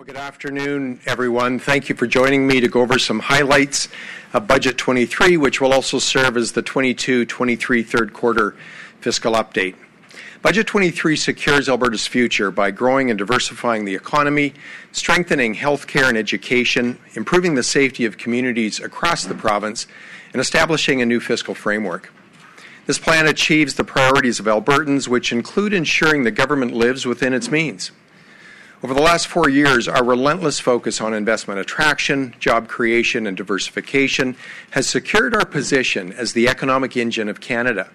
[0.00, 1.58] Well, good afternoon, everyone.
[1.58, 3.90] Thank you for joining me to go over some highlights
[4.32, 8.56] of Budget 23, which will also serve as the 22-23 third quarter
[9.02, 9.74] fiscal update.
[10.40, 14.54] Budget 23 secures Alberta's future by growing and diversifying the economy,
[14.90, 19.86] strengthening healthcare and education, improving the safety of communities across the province,
[20.32, 22.10] and establishing a new fiscal framework.
[22.86, 27.50] This plan achieves the priorities of Albertans, which include ensuring the government lives within its
[27.50, 27.90] means.
[28.82, 34.36] Over the last four years, our relentless focus on investment attraction, job creation, and diversification
[34.70, 37.90] has secured our position as the economic engine of Canada.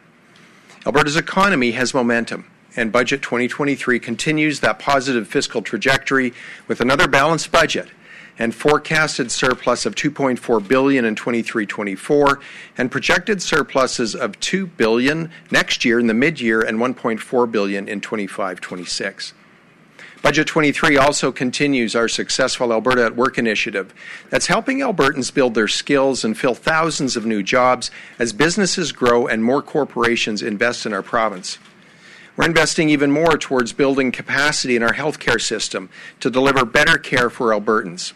[0.85, 6.35] Alberta's economy has momentum, and Budget 2023 continues that positive fiscal trajectory
[6.67, 7.87] with another balanced budget
[8.37, 12.39] and forecasted surplus of 2.4 billion in 23-24
[12.77, 18.01] and projected surpluses of 2 billion next year in the mid-year and 1.4 billion in
[18.01, 19.33] 25-26.
[20.25, 23.93] Budget 23 also continues our successful Alberta at Work initiative
[24.31, 29.27] that's helping Albertans build their skills and fill thousands of new jobs as businesses grow
[29.27, 31.59] and more corporations invest in our province.
[32.35, 37.29] We're investing even more towards building capacity in our healthcare system to deliver better care
[37.29, 38.13] for Albertans.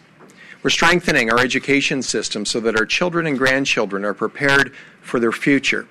[0.63, 5.31] We're strengthening our education system so that our children and grandchildren are prepared for their
[5.31, 5.87] future.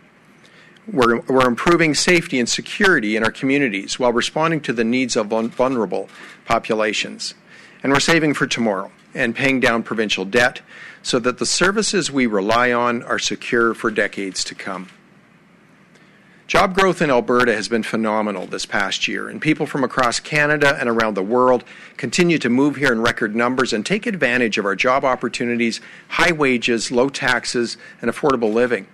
[0.90, 5.26] We're, we're improving safety and security in our communities while responding to the needs of
[5.26, 6.08] vulnerable
[6.46, 7.34] populations.
[7.82, 10.62] And we're saving for tomorrow and paying down provincial debt
[11.02, 14.88] so that the services we rely on are secure for decades to come.
[16.46, 20.78] Job growth in Alberta has been phenomenal this past year, and people from across Canada
[20.80, 21.62] and around the world
[21.98, 26.32] continue to move here in record numbers and take advantage of our job opportunities, high
[26.32, 28.86] wages, low taxes, and affordable living.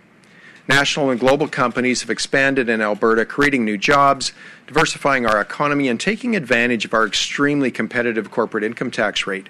[0.67, 4.33] National and global companies have expanded in Alberta, creating new jobs,
[4.67, 9.49] diversifying our economy, and taking advantage of our extremely competitive corporate income tax rate.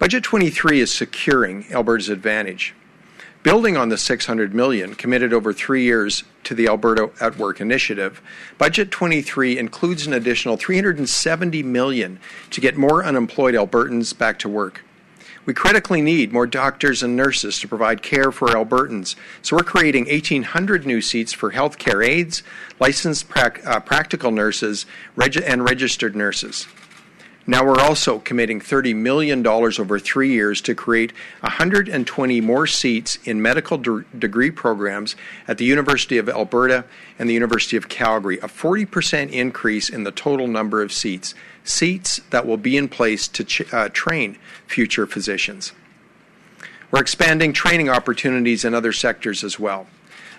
[0.00, 2.74] Budget 23 is securing Alberta's advantage.
[3.44, 8.20] Building on the 600 million committed over 3 years to the Alberta at Work initiative,
[8.58, 12.18] Budget 23 includes an additional 370 million
[12.50, 14.82] to get more unemployed Albertans back to work.
[15.44, 20.04] We critically need more doctors and nurses to provide care for Albertans, so we're creating
[20.04, 22.44] 1,800 new seats for healthcare aides,
[22.78, 24.86] licensed uh, practical nurses,
[25.16, 26.68] reg- and registered nurses.
[27.44, 33.42] Now we're also committing $30 million over three years to create 120 more seats in
[33.42, 35.16] medical de- degree programs
[35.48, 36.84] at the University of Alberta
[37.18, 41.34] and the University of Calgary, a 40% increase in the total number of seats
[41.64, 45.72] seats that will be in place to ch- uh, train future physicians.
[46.90, 49.86] We're expanding training opportunities in other sectors as well.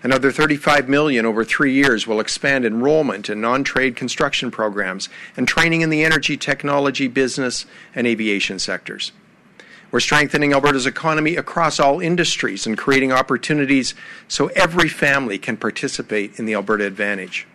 [0.03, 5.07] Another 35 million over 3 years will expand enrollment in non-trade construction programs
[5.38, 9.13] and training in the energy, technology, business, and aviation sectors.
[9.94, 13.94] We're strengthening Alberta's economy across all industries and creating opportunities
[14.28, 17.47] so every family can participate in the Alberta Advantage.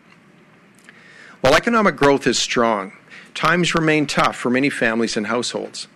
[1.41, 2.93] While economic growth is strong,
[3.35, 5.89] times remain tough for many families and households.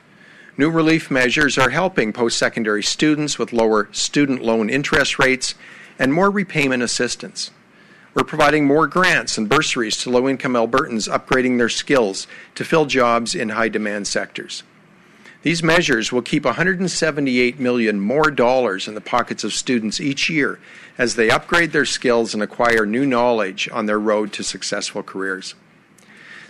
[0.59, 5.54] New relief measures are helping post secondary students with lower student loan interest rates
[5.98, 7.50] and more repayment assistance.
[8.15, 12.84] We're providing more grants and bursaries to low income Albertans upgrading their skills to fill
[12.84, 14.62] jobs in high demand sectors.
[15.43, 20.60] These measures will keep 178 million more dollars in the pockets of students each year
[20.99, 25.54] as they upgrade their skills and acquire new knowledge on their road to successful careers.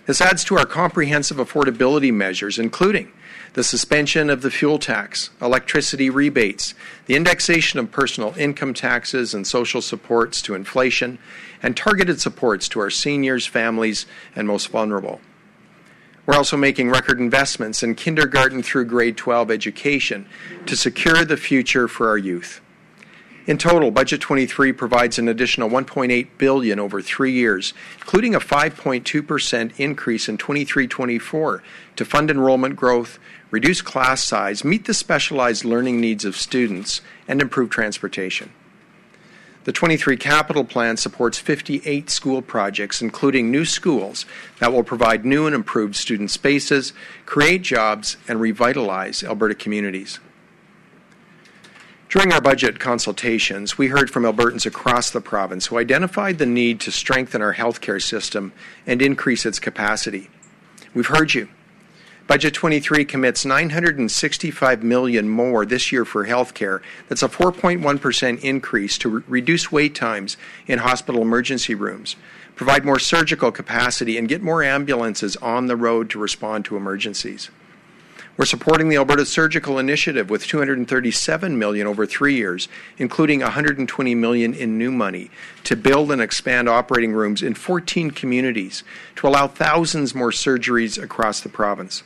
[0.06, 3.12] This adds to our comprehensive affordability measures, including
[3.52, 6.74] the suspension of the fuel tax, electricity rebates,
[7.06, 11.18] the indexation of personal income taxes and social supports to inflation,
[11.62, 15.20] and targeted supports to our seniors, families, and most vulnerable.
[16.24, 20.26] We're also making record investments in kindergarten through grade 12 education
[20.66, 22.62] to secure the future for our youth.
[23.44, 29.80] In total, Budget 23 provides an additional 1.8 billion over 3 years, including a 5.2%
[29.80, 31.60] increase in 23-24
[31.97, 33.19] to fund enrollment growth,
[33.50, 38.52] reduce class size, meet the specialized learning needs of students, and improve transportation.
[39.64, 44.25] The 23 Capital Plan supports 58 school projects, including new schools
[44.61, 46.93] that will provide new and improved student spaces,
[47.26, 50.20] create jobs, and revitalize Alberta communities.
[52.12, 56.79] During our budget consultations, we heard from Albertans across the province who identified the need
[56.81, 58.53] to strengthen our healthcare system
[58.87, 60.29] and increase its capacity.
[60.93, 61.49] We've heard you.
[62.26, 66.82] Budget 23 commits 965 million more this year for healthcare.
[67.09, 70.37] That's a 4.1% increase to re- reduce wait times
[70.67, 72.17] in hospital emergency rooms,
[72.56, 77.49] provide more surgical capacity and get more ambulances on the road to respond to emergencies.
[78.38, 84.55] We're supporting the Alberta Surgical Initiative with 237 million over 3 years, including 120 million
[84.55, 85.31] in new money
[85.64, 88.84] to build and expand operating rooms in 14 communities
[89.17, 92.05] to allow thousands more surgeries across the province.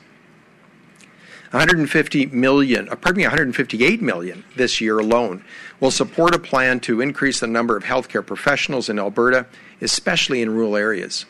[1.52, 5.44] 150 million, uh, pardon me, 158 million this year alone
[5.78, 9.46] will support a plan to increase the number of healthcare professionals in Alberta,
[9.80, 11.24] especially in rural areas.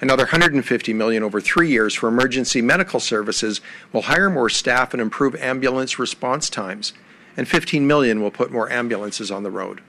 [0.00, 3.60] Another 150 million over 3 years for emergency medical services
[3.92, 6.92] will hire more staff and improve ambulance response times,
[7.36, 9.80] and 15 million will put more ambulances on the road.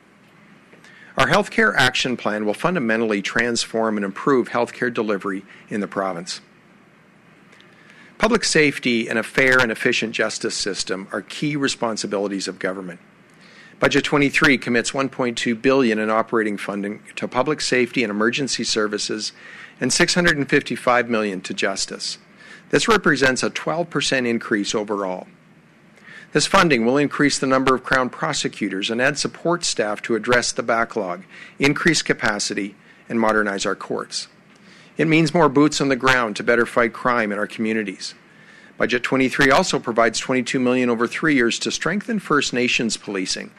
[1.17, 6.41] Our healthcare action plan will fundamentally transform and improve healthcare delivery in the province.
[8.17, 12.99] Public safety and a fair and efficient justice system are key responsibilities of government.
[13.79, 19.33] Budget 23 commits 1.2 billion in operating funding to public safety and emergency services
[19.79, 22.17] and 655 million to justice.
[22.69, 25.27] This represents a 12% increase overall.
[26.33, 30.51] This funding will increase the number of Crown prosecutors and add support staff to address
[30.51, 31.23] the backlog,
[31.59, 32.75] increase capacity,
[33.07, 34.27] and modernize our courts.
[34.97, 38.15] It means more boots on the ground to better fight crime in our communities.
[38.77, 43.51] Budget 23 also provides 22 million over 3 years to strengthen First Nations policing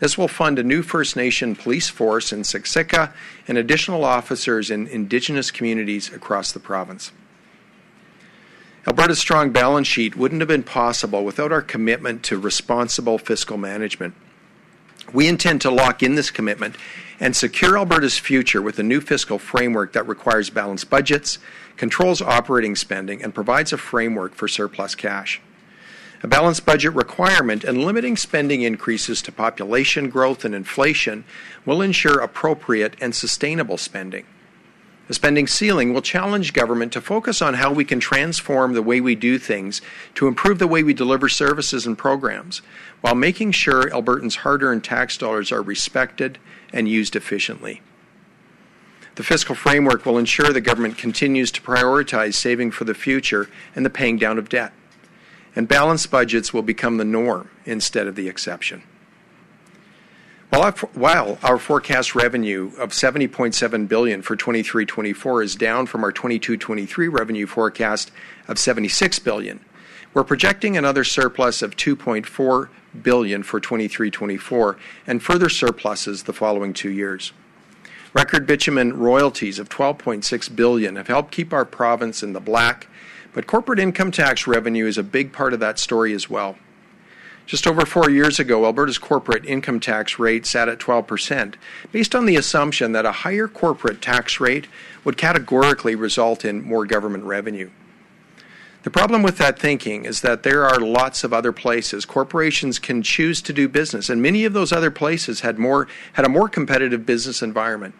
[0.00, 3.12] this will fund a new First Nation police force in Siksika
[3.46, 7.12] and additional officers in Indigenous communities across the province.
[8.86, 14.14] Alberta's strong balance sheet wouldn't have been possible without our commitment to responsible fiscal management.
[15.12, 16.76] We intend to lock in this commitment
[17.20, 21.38] and secure Alberta's future with a new fiscal framework that requires balanced budgets,
[21.76, 25.40] controls operating spending, and provides a framework for surplus cash.
[26.20, 31.24] A balanced budget requirement and limiting spending increases to population growth and inflation
[31.64, 34.26] will ensure appropriate and sustainable spending.
[35.06, 39.00] The spending ceiling will challenge government to focus on how we can transform the way
[39.00, 39.80] we do things
[40.16, 42.62] to improve the way we deliver services and programs,
[43.00, 46.38] while making sure Albertans' hard earned tax dollars are respected
[46.72, 47.80] and used efficiently.
[49.14, 53.86] The fiscal framework will ensure the government continues to prioritize saving for the future and
[53.86, 54.72] the paying down of debt
[55.54, 58.82] and balanced budgets will become the norm instead of the exception.
[60.50, 67.46] While our, forecast revenue of 70.7 billion for 23-24 is down from our 22-23 revenue
[67.46, 68.10] forecast
[68.48, 69.60] of 76 billion,
[70.14, 72.70] we're projecting another surplus of 2.4
[73.02, 77.32] billion for 23-24 and further surpluses the following 2 years.
[78.14, 82.88] Record bitumen royalties of 12.6 billion have helped keep our province in the black
[83.38, 86.56] but corporate income tax revenue is a big part of that story as well.
[87.46, 91.54] Just over four years ago, Alberta's corporate income tax rate sat at 12%,
[91.92, 94.66] based on the assumption that a higher corporate tax rate
[95.04, 97.70] would categorically result in more government revenue.
[98.82, 103.04] The problem with that thinking is that there are lots of other places corporations can
[103.04, 106.48] choose to do business, and many of those other places had, more, had a more
[106.48, 107.94] competitive business environment.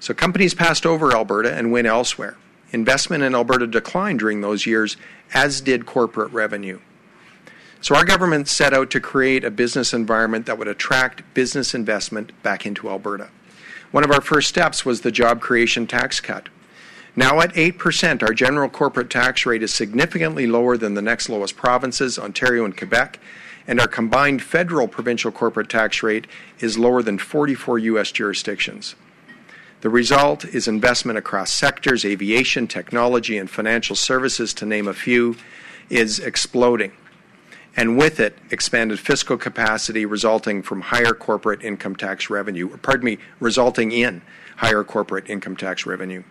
[0.00, 2.36] So companies passed over Alberta and went elsewhere.
[2.72, 4.96] Investment in Alberta declined during those years,
[5.32, 6.78] as did corporate revenue.
[7.80, 12.32] So our government set out to create a business environment that would attract business investment
[12.42, 13.30] back into Alberta.
[13.90, 16.48] One of our first steps was the job creation tax cut.
[17.16, 21.56] Now at 8%, our general corporate tax rate is significantly lower than the next lowest
[21.56, 23.18] provinces, Ontario and Quebec,
[23.66, 26.26] and our combined federal provincial corporate tax rate
[26.60, 28.12] is lower than 44 U.S.
[28.12, 28.94] jurisdictions.
[29.80, 35.36] The result is investment across sectors, aviation, technology, and financial services, to name a few,
[35.88, 36.92] is exploding.
[37.76, 43.04] And with it, expanded fiscal capacity resulting from higher corporate income tax revenue, or pardon
[43.04, 44.22] me, resulting in
[44.56, 46.24] higher corporate income tax revenue.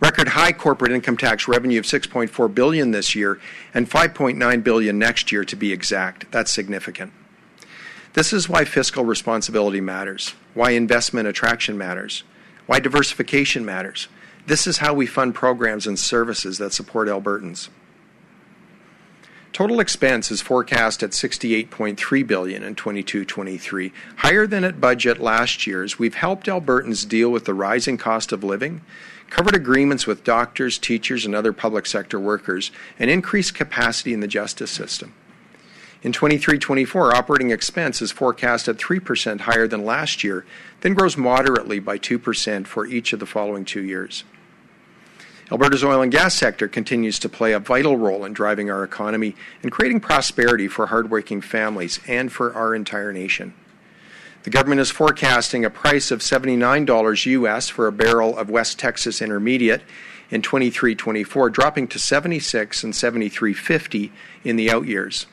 [0.00, 3.38] Record high corporate income tax revenue of 6.4 billion this year
[3.74, 6.30] and 5.9 billion next year to be exact.
[6.32, 7.12] That's significant.
[8.16, 12.24] This is why fiscal responsibility matters, why investment attraction matters,
[12.64, 14.08] why diversification matters.
[14.46, 17.68] This is how we fund programs and services that support Albertans.
[19.52, 25.82] Total expense is forecast at 68.3 billion in 22-23, higher than at budget last year
[25.82, 28.80] as we've helped Albertans deal with the rising cost of living,
[29.28, 34.26] covered agreements with doctors, teachers, and other public sector workers, and increased capacity in the
[34.26, 35.12] justice system.
[36.02, 40.44] In 23-24, operating expense is forecast at 3% higher than last year,
[40.82, 44.24] then grows moderately by 2% for each of the following two years.
[45.50, 49.36] Alberta's oil and gas sector continues to play a vital role in driving our economy
[49.62, 53.54] and creating prosperity for hardworking families and for our entire nation.
[54.42, 59.22] The government is forecasting a price of $79 US for a barrel of West Texas
[59.22, 59.82] Intermediate
[60.30, 64.10] in 23-24, dropping to 76 and 73.50
[64.44, 65.26] in the out years.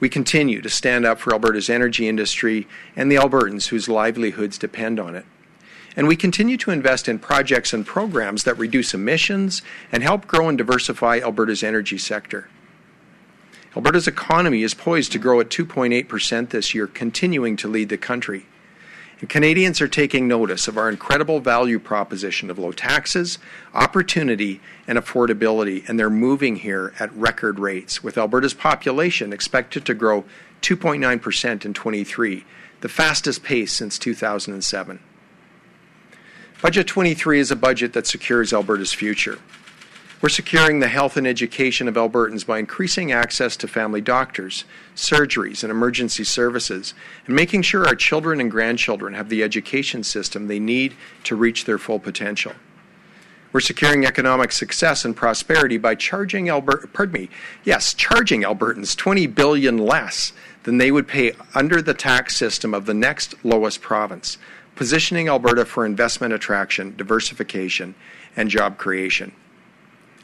[0.00, 5.00] We continue to stand up for Alberta's energy industry and the Albertans whose livelihoods depend
[5.00, 5.26] on it.
[5.96, 10.48] And we continue to invest in projects and programs that reduce emissions and help grow
[10.48, 12.48] and diversify Alberta's energy sector.
[13.74, 18.46] Alberta's economy is poised to grow at 2.8% this year, continuing to lead the country.
[19.20, 23.38] And Canadians are taking notice of our incredible value proposition of low taxes,
[23.74, 29.94] opportunity, and affordability, and they're moving here at record rates, with Alberta's population expected to
[29.94, 30.24] grow
[30.62, 32.44] 2.9% in 23,
[32.80, 35.00] the fastest pace since 2007.
[36.62, 39.38] Budget 23 is a budget that secures Alberta's future.
[40.20, 44.64] We're securing the health and education of Albertans by increasing access to family doctors,
[44.96, 46.92] surgeries, and emergency services,
[47.26, 51.66] and making sure our children and grandchildren have the education system they need to reach
[51.66, 52.52] their full potential.
[53.52, 57.30] We're securing economic success and prosperity by charging Albert, pardon me,
[57.62, 60.32] yes, charging Albertans 20 billion less
[60.64, 64.36] than they would pay under the tax system of the next lowest province,
[64.74, 67.94] positioning Alberta for investment attraction, diversification,
[68.36, 69.32] and job creation.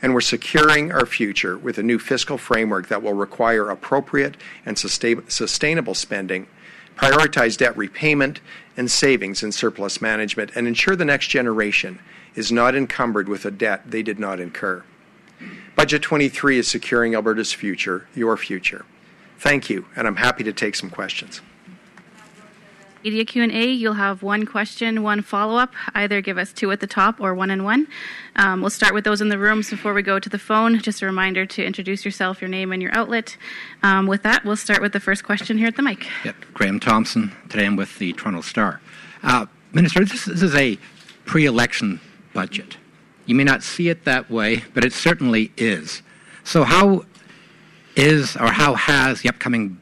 [0.04, 4.78] And we're securing our future with a new fiscal framework that will require appropriate and
[4.78, 6.46] sustainable spending,
[6.94, 8.42] prioritize debt repayment
[8.76, 12.00] and savings and surplus management, and ensure the next generation
[12.34, 14.84] is not encumbered with a debt they did not incur.
[15.74, 18.84] Budget 23 is securing Alberta's future, your future.
[19.38, 21.40] Thank you, and I'm happy to take some questions
[23.04, 25.74] media Q&A, you'll have one question, one follow-up.
[25.94, 27.86] Either give us two at the top or one and one.
[28.36, 30.78] Um, we'll start with those in the rooms before we go to the phone.
[30.78, 33.36] Just a reminder to introduce yourself, your name, and your outlet.
[33.82, 36.06] Um, with that, we'll start with the first question here at the mic.
[36.24, 37.30] Yep, Graham Thomson.
[37.50, 38.80] Today I'm with the Toronto Star.
[39.22, 39.44] Uh,
[39.74, 40.78] Minister, this, this is a
[41.26, 42.00] pre-election
[42.32, 42.78] budget.
[43.26, 46.00] You may not see it that way, but it certainly is.
[46.42, 47.04] So how
[47.96, 49.78] is or how has the upcoming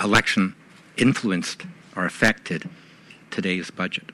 [0.00, 0.54] election
[0.96, 1.64] influenced
[1.96, 2.68] or affected
[3.30, 4.04] today's budget?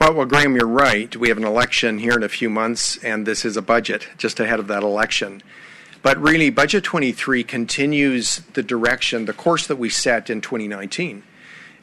[0.00, 1.16] Well, well, Graham, you're right.
[1.16, 4.38] We have an election here in a few months, and this is a budget just
[4.38, 5.42] ahead of that election.
[6.02, 11.22] But really, Budget 23 continues the direction, the course that we set in 2019.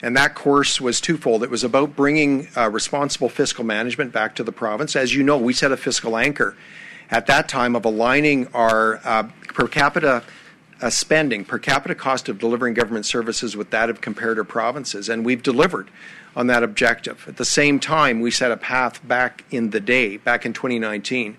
[0.00, 1.42] And that course was twofold.
[1.42, 4.96] It was about bringing uh, responsible fiscal management back to the province.
[4.96, 6.56] As you know, we set a fiscal anchor
[7.10, 10.22] at that time of aligning our uh, per capita
[10.84, 15.24] uh, spending, per capita cost of delivering government services with that of comparator provinces, and
[15.24, 15.90] we've delivered
[16.36, 17.24] on that objective.
[17.26, 21.38] At the same time, we set a path back in the day, back in 2019,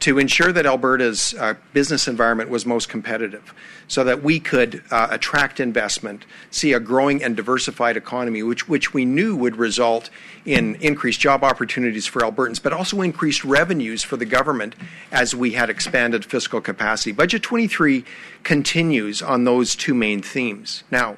[0.00, 3.52] to ensure that Alberta's uh, business environment was most competitive
[3.88, 8.94] so that we could uh, attract investment, see a growing and diversified economy, which, which
[8.94, 10.10] we knew would result
[10.44, 14.76] in increased job opportunities for Albertans, but also increased revenues for the government
[15.10, 17.10] as we had expanded fiscal capacity.
[17.10, 18.04] Budget 23
[18.44, 20.84] continues on those two main themes.
[20.90, 21.16] Now,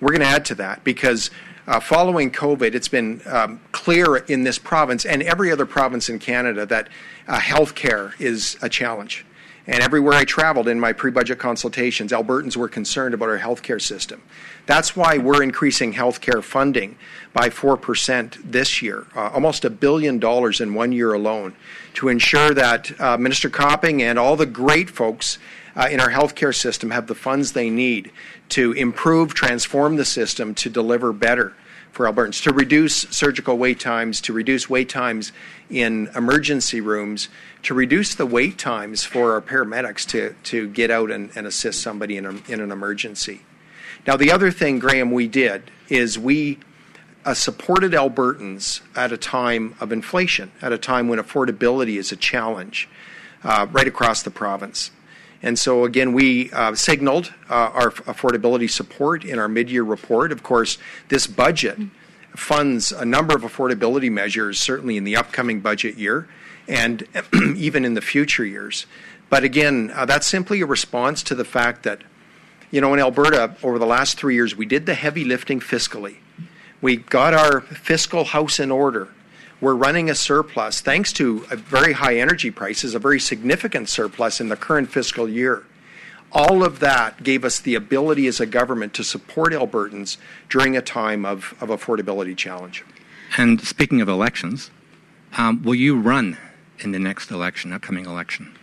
[0.00, 1.30] we're going to add to that because
[1.70, 6.18] uh, following COVID, it's been um, clear in this province and every other province in
[6.18, 6.88] Canada that
[7.28, 9.24] uh, health care is a challenge.
[9.68, 13.80] And everywhere I traveled in my pre budget consultations, Albertans were concerned about our healthcare
[13.80, 14.20] system.
[14.66, 16.96] That's why we're increasing healthcare funding
[17.32, 21.54] by 4% this year, uh, almost a billion dollars in one year alone,
[21.94, 25.38] to ensure that uh, Minister Copping and all the great folks
[25.76, 28.10] uh, in our healthcare system have the funds they need
[28.48, 31.54] to improve, transform the system to deliver better
[31.92, 35.32] for Albertans, to reduce surgical wait times, to reduce wait times
[35.68, 37.28] in emergency rooms,
[37.62, 41.82] to reduce the wait times for our paramedics to, to get out and, and assist
[41.82, 43.42] somebody in, a, in an emergency.
[44.06, 46.58] Now, the other thing, Graham, we did is we
[47.24, 52.16] uh, supported Albertans at a time of inflation, at a time when affordability is a
[52.16, 52.88] challenge
[53.44, 54.90] uh, right across the province.
[55.42, 60.32] And so, again, we uh, signaled uh, our affordability support in our mid year report.
[60.32, 60.76] Of course,
[61.08, 61.78] this budget
[62.36, 66.28] funds a number of affordability measures, certainly in the upcoming budget year
[66.68, 67.04] and
[67.56, 68.86] even in the future years.
[69.28, 72.02] But again, uh, that's simply a response to the fact that,
[72.70, 76.16] you know, in Alberta, over the last three years, we did the heavy lifting fiscally.
[76.80, 79.08] We got our fiscal house in order
[79.60, 84.48] we're running a surplus thanks to very high energy prices, a very significant surplus in
[84.48, 85.64] the current fiscal year.
[86.32, 90.16] All of that gave us the ability as a government to support Albertans
[90.48, 92.84] during a time of, of affordability challenge.
[93.36, 94.70] And speaking of elections,
[95.36, 96.38] um, will you run
[96.78, 98.56] in the next election, upcoming election?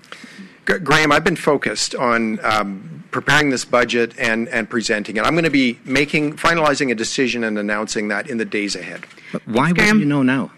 [0.65, 5.23] Graham, I've been focused on um, preparing this budget and, and presenting it.
[5.23, 9.05] I'm going to be making, finalizing a decision and announcing that in the days ahead.
[9.31, 10.51] But why would you know now?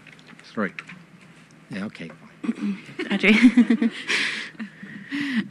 [0.56, 0.74] Right.
[1.70, 2.10] Yeah, okay.
[3.10, 3.32] Audrey.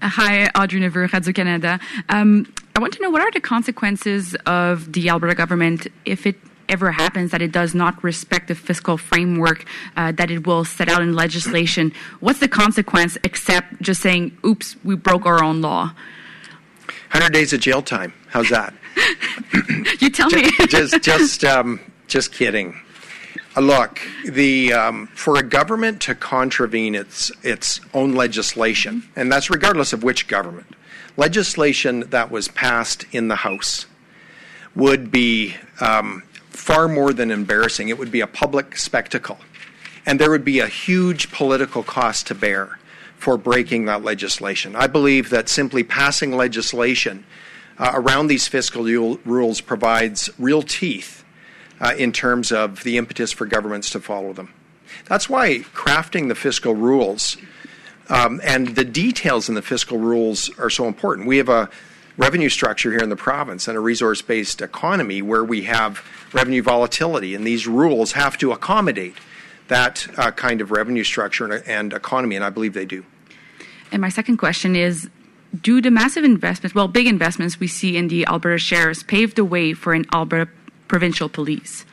[0.01, 1.79] Hi, Audrey Neveu, Radio Canada.
[2.09, 6.37] Um, I want to know what are the consequences of the Alberta government if it
[6.69, 9.65] ever happens that it does not respect the fiscal framework
[9.97, 11.91] uh, that it will set out in legislation.
[12.19, 15.93] What's the consequence except just saying, oops, we broke our own law?
[17.11, 18.13] 100 days of jail time.
[18.27, 18.73] How's that?
[19.99, 20.49] you tell me.
[20.67, 22.79] just, just, um, just kidding.
[23.57, 29.49] Uh, look, the um, for a government to contravene its its own legislation, and that's
[29.49, 30.75] regardless of which government,
[31.17, 33.87] legislation that was passed in the House
[34.75, 37.89] would be um, far more than embarrassing.
[37.89, 39.39] It would be a public spectacle.
[40.05, 42.79] And there would be a huge political cost to bear
[43.17, 44.75] for breaking that legislation.
[44.75, 47.25] I believe that simply passing legislation
[47.77, 48.83] uh, around these fiscal
[49.25, 51.18] rules provides real teeth
[51.81, 54.53] uh, in terms of the impetus for governments to follow them.
[55.05, 57.37] That's why crafting the fiscal rules
[58.09, 61.27] um, and the details in the fiscal rules are so important.
[61.27, 61.69] We have a
[62.17, 66.61] revenue structure here in the province and a resource based economy where we have revenue
[66.61, 69.15] volatility, and these rules have to accommodate
[69.67, 73.05] that uh, kind of revenue structure and, and economy, and I believe they do.
[73.91, 75.09] And my second question is
[75.61, 79.45] do the massive investments, well, big investments we see in the Alberta sheriffs, pave the
[79.45, 80.51] way for an Alberta
[80.89, 81.85] provincial police?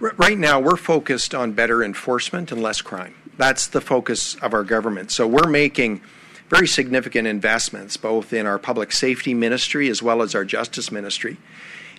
[0.00, 3.14] Right now, we're focused on better enforcement and less crime.
[3.38, 5.12] That's the focus of our government.
[5.12, 6.00] So we're making
[6.48, 11.36] very significant investments, both in our public safety ministry as well as our justice ministry.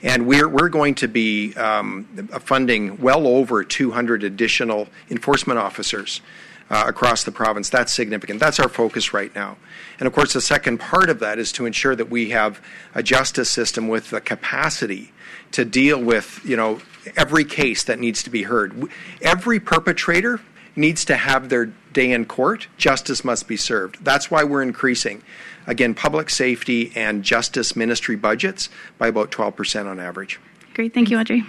[0.03, 2.05] And we're, we're going to be um,
[2.41, 6.22] funding well over 200 additional enforcement officers
[6.69, 7.69] Uh, across the province.
[7.69, 8.41] That's significant.
[8.41, 9.55] That's our focus right now.
[10.00, 12.59] And of course, the second part of that is to ensure that we have
[12.93, 15.13] a justice system with the capacity
[15.53, 16.81] to deal with, you know,
[17.15, 18.89] every case that needs to be heard.
[19.21, 20.41] Every perpetrator
[20.75, 22.67] needs to have their day in court.
[22.75, 24.03] Justice must be served.
[24.03, 25.24] That's why we're increasing
[25.67, 30.39] again, public safety and justice ministry budgets by about 12% on average.
[30.74, 30.94] Great.
[30.94, 31.44] Thank you, Audrey.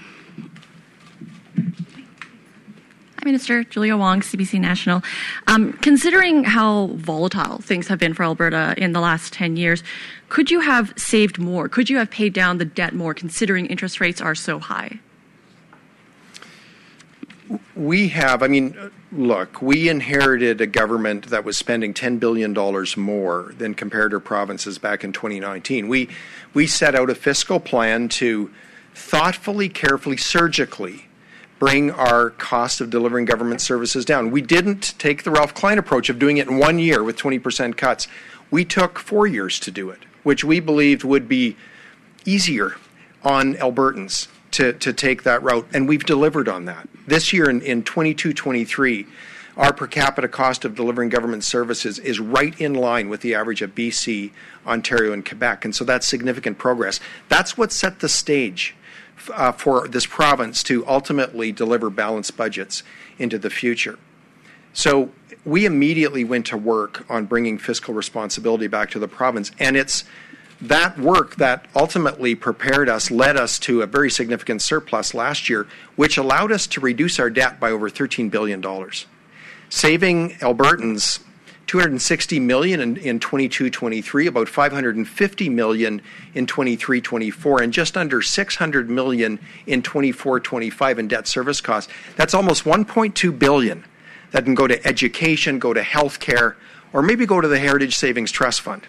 [3.29, 3.63] Minister.
[3.63, 5.03] Julia Wong, CBC National.
[5.49, 9.83] Um, considering how volatile things have been for Alberta in the last 10 years,
[10.31, 11.69] could you have saved more?
[11.69, 14.99] Could you have paid down the debt more considering interest rates are so high?
[17.77, 18.75] We have, I mean,
[19.13, 22.55] look, we inherited a government that was spending $10 billion
[22.97, 25.89] more than comparator provinces back in 2019.
[25.89, 26.09] We,
[26.55, 28.51] we set out a fiscal plan to
[28.95, 31.08] thoughtfully, carefully, surgically
[31.59, 34.31] bring our cost of delivering government services down.
[34.31, 37.77] We didn't take the Ralph Klein approach of doing it in one year with 20%
[37.77, 38.07] cuts.
[38.51, 41.57] We took four years to do it, which we believed would be
[42.25, 42.77] easier
[43.25, 46.89] on Albertans to, to take that route, and we've delivered on that.
[47.07, 49.07] This year in, in 22 23,
[49.57, 53.61] our per capita cost of delivering government services is right in line with the average
[53.61, 54.31] of BC,
[54.67, 55.65] Ontario, and Quebec.
[55.65, 57.01] And so that's significant progress.
[57.29, 58.77] That's what set the stage
[59.35, 62.83] uh, for this province to ultimately deliver balanced budgets
[63.19, 63.99] into the future.
[64.73, 65.11] So
[65.45, 70.05] we immediately went to work on bringing fiscal responsibility back to the province, and it's
[70.61, 75.69] that work that ultimately prepared us led us to a very significant surplus last year,
[75.97, 78.63] which allowed us to reduce our debt by over $13 billion,
[79.69, 81.21] saving Albertans
[81.69, 86.03] 260 million in, in 22 23, about 550 million
[86.35, 91.93] in 23 24, and just under 600 million in 24 25 in debt service costs.
[92.17, 93.85] That's almost 1.2 billion
[94.31, 96.57] that can go to education, go to health care,
[96.93, 98.87] or maybe go to the Heritage Savings Trust Fund.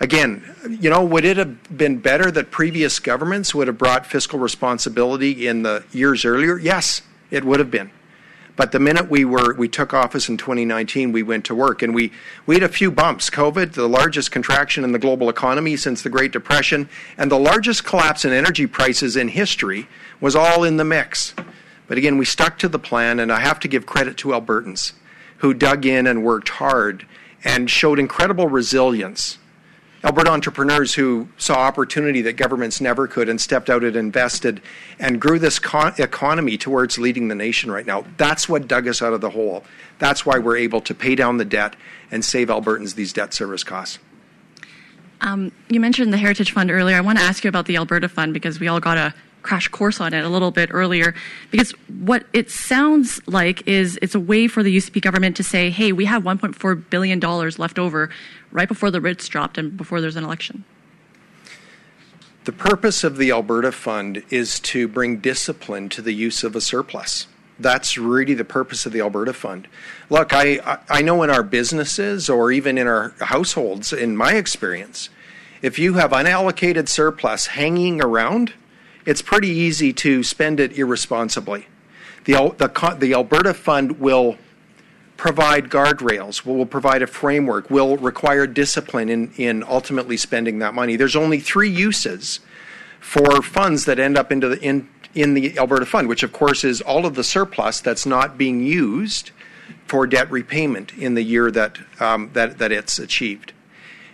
[0.00, 0.44] Again,
[0.80, 5.48] you know, would it have been better that previous governments would have brought fiscal responsibility
[5.48, 6.58] in the years earlier?
[6.58, 7.90] Yes, it would have been.
[8.58, 11.94] But the minute we were we took office in 2019, we went to work and
[11.94, 12.10] we
[12.44, 13.30] we had a few bumps.
[13.30, 17.84] COVID, the largest contraction in the global economy since the Great Depression, and the largest
[17.84, 19.86] collapse in energy prices in history
[20.20, 21.34] was all in the mix.
[21.86, 24.92] But again, we stuck to the plan, and I have to give credit to Albertans
[25.36, 27.06] who dug in and worked hard
[27.44, 29.38] and showed incredible resilience
[30.04, 34.62] Alberta entrepreneurs who saw opportunity that governments never could and stepped out and invested
[34.98, 38.04] and grew this co- economy towards leading the nation right now.
[38.16, 39.64] That's what dug us out of the hole.
[39.98, 41.74] That's why we're able to pay down the debt
[42.12, 43.98] and save Albertans these debt service costs.
[45.20, 46.96] Um, you mentioned the Heritage Fund earlier.
[46.96, 49.12] I want to ask you about the Alberta Fund because we all got a
[49.48, 51.14] crash course on it a little bit earlier
[51.50, 55.70] because what it sounds like is it's a way for the UCP government to say,
[55.70, 58.10] hey, we have $1.4 billion left over
[58.52, 60.64] right before the writs dropped and before there's an election.
[62.44, 66.60] The purpose of the Alberta Fund is to bring discipline to the use of a
[66.60, 67.26] surplus.
[67.58, 69.66] that's really the purpose of the Alberta Fund.
[70.10, 75.08] Look, I, I know in our businesses or even in our households, in my experience,
[75.62, 78.52] if you have unallocated surplus hanging around,
[79.08, 81.66] it's pretty easy to spend it irresponsibly.
[82.26, 84.36] The, the, the Alberta Fund will
[85.16, 90.96] provide guardrails, will provide a framework, will require discipline in, in ultimately spending that money.
[90.96, 92.40] There's only three uses
[93.00, 96.62] for funds that end up into the, in, in the Alberta Fund, which of course
[96.62, 99.30] is all of the surplus that's not being used
[99.86, 103.54] for debt repayment in the year that, um, that, that it's achieved.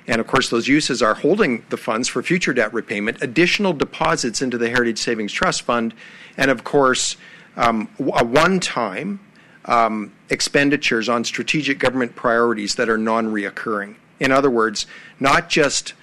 [0.07, 4.43] And of course, those uses are holding the funds for future debt repayment, additional deposits
[4.43, 5.95] into the Heritage Savings Trust Fund,
[6.37, 7.17] and of course,
[7.57, 9.21] um, a one time
[9.65, 13.97] um, expenditures on strategic government priorities that are non reoccurring.
[14.21, 14.87] In other words,
[15.21, 15.95] not just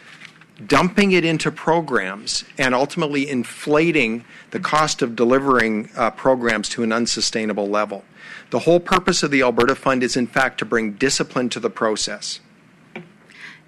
[0.68, 6.92] dumping it into programs and ultimately inflating the cost of delivering uh, programs to an
[6.92, 8.04] unsustainable level.
[8.52, 11.70] The whole purpose of the Alberta Fund is, in fact, to bring discipline to the
[11.70, 12.40] process.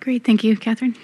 [0.04, 0.98] Great, thank you, Catherine.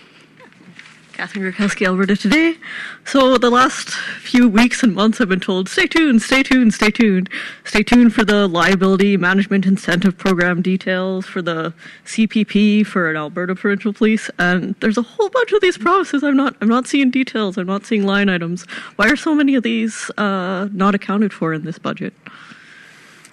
[1.13, 2.57] Catherine Griwkowsky, Alberta Today.
[3.05, 6.91] So the last few weeks and months I've been told, stay tuned, stay tuned, stay
[6.91, 7.29] tuned.
[7.63, 11.73] Stay tuned for the liability management incentive program details, for the
[12.07, 16.21] CPP, for an Alberta Provincial Police, and there's a whole bunch of these promises.
[16.21, 17.57] I'm not, I'm not seeing details.
[17.57, 18.63] I'm not seeing line items.
[18.97, 22.13] Why are so many of these uh, not accounted for in this budget?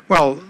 [0.06, 0.40] Well,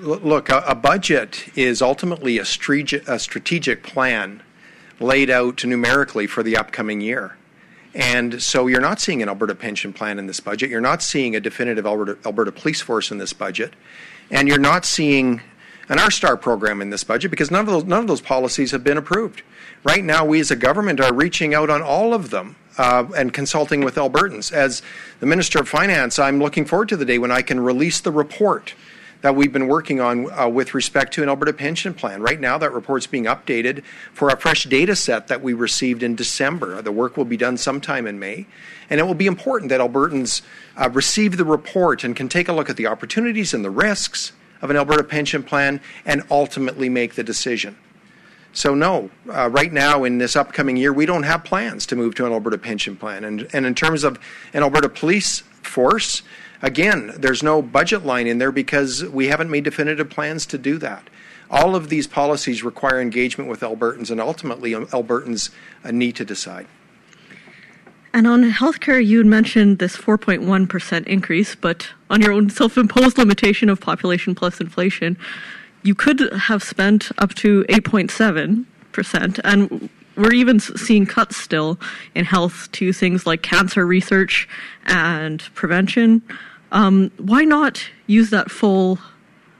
[0.00, 4.44] look, a, a budget is ultimately a, a strategic plan
[5.00, 7.36] laid out numerically for the upcoming year.
[7.94, 10.70] And so you're not seeing an Alberta pension plan in this budget.
[10.70, 13.74] You're not seeing a definitive Alberta, Alberta police force in this budget.
[14.30, 15.40] And you're not seeing
[15.88, 18.84] an R-Star program in this budget because none of those, none of those policies have
[18.84, 19.42] been approved.
[19.82, 23.32] Right now, we as a government are reaching out on all of them uh, and
[23.32, 24.52] consulting with Albertans.
[24.52, 24.82] As
[25.18, 28.12] the Minister of Finance, I'm looking forward to the day when I can release the
[28.12, 28.74] report
[29.22, 32.22] that we've been working on uh, with respect to an Alberta pension plan.
[32.22, 36.14] Right now, that report's being updated for a fresh data set that we received in
[36.14, 36.80] December.
[36.80, 38.46] The work will be done sometime in May.
[38.88, 40.42] And it will be important that Albertans
[40.76, 44.32] uh, receive the report and can take a look at the opportunities and the risks
[44.62, 47.76] of an Alberta pension plan and ultimately make the decision.
[48.52, 52.16] So, no, uh, right now in this upcoming year, we don't have plans to move
[52.16, 53.22] to an Alberta pension plan.
[53.22, 54.18] And, and in terms of
[54.52, 56.22] an Alberta police force,
[56.62, 60.76] Again, there's no budget line in there because we haven't made definitive plans to do
[60.78, 61.08] that.
[61.50, 65.50] All of these policies require engagement with Albertans, and ultimately, um, Albertans
[65.84, 66.66] uh, need to decide.
[68.12, 73.68] And on healthcare, you mentioned this 4.1% increase, but on your own self imposed limitation
[73.68, 75.16] of population plus inflation,
[75.82, 79.40] you could have spent up to 8.7%.
[79.44, 79.88] And
[80.20, 81.80] we're even seeing cuts still
[82.14, 84.48] in health to things like cancer research
[84.84, 86.22] and prevention.
[86.72, 88.98] Um, why not use that full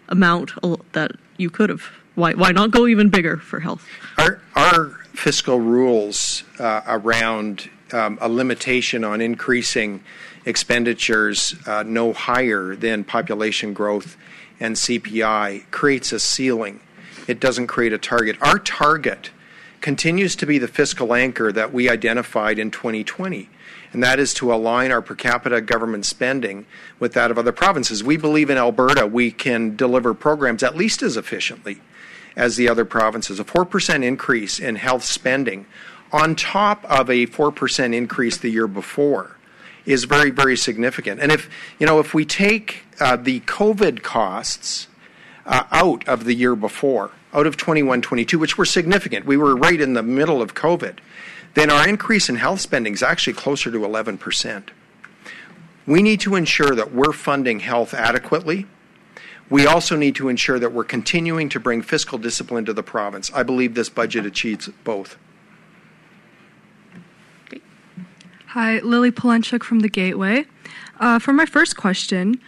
[0.09, 0.53] amount
[0.92, 1.90] that you could have?
[2.14, 3.87] Why, why not go even bigger for health?
[4.18, 10.03] Our, our fiscal rules uh, around um, a limitation on increasing
[10.44, 14.16] expenditures uh, no higher than population growth
[14.59, 16.81] and CPI creates a ceiling.
[17.27, 18.37] It doesn't create a target.
[18.42, 19.31] Our target
[19.80, 23.48] continues to be the fiscal anchor that we identified in 2020
[23.92, 26.66] and that is to align our per capita government spending
[26.98, 28.04] with that of other provinces.
[28.04, 31.80] We believe in Alberta we can deliver programs at least as efficiently
[32.36, 33.40] as the other provinces.
[33.40, 35.66] A 4% increase in health spending
[36.12, 39.36] on top of a 4% increase the year before
[39.86, 41.20] is very, very significant.
[41.20, 44.88] And if, you know, if we take uh, the COVID costs
[45.46, 49.54] uh, out of the year before, out of 21 22, which were significant, we were
[49.54, 50.98] right in the middle of COVID
[51.54, 54.68] then our increase in health spending is actually closer to 11%.
[55.86, 58.66] We need to ensure that we're funding health adequately.
[59.48, 63.32] We also need to ensure that we're continuing to bring fiscal discipline to the province.
[63.34, 65.16] I believe this budget achieves both.
[68.48, 70.44] Hi, Lily Polenchuk from the Gateway.
[71.00, 72.40] Uh, for my first question,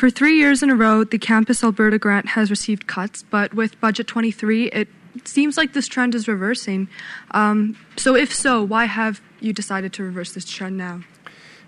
[0.00, 3.78] for three years in a row, the Campus Alberta grant has received cuts, but with
[3.82, 4.88] Budget 23, it
[5.26, 6.88] seems like this trend is reversing.
[7.32, 11.02] Um, so, if so, why have you decided to reverse this trend now?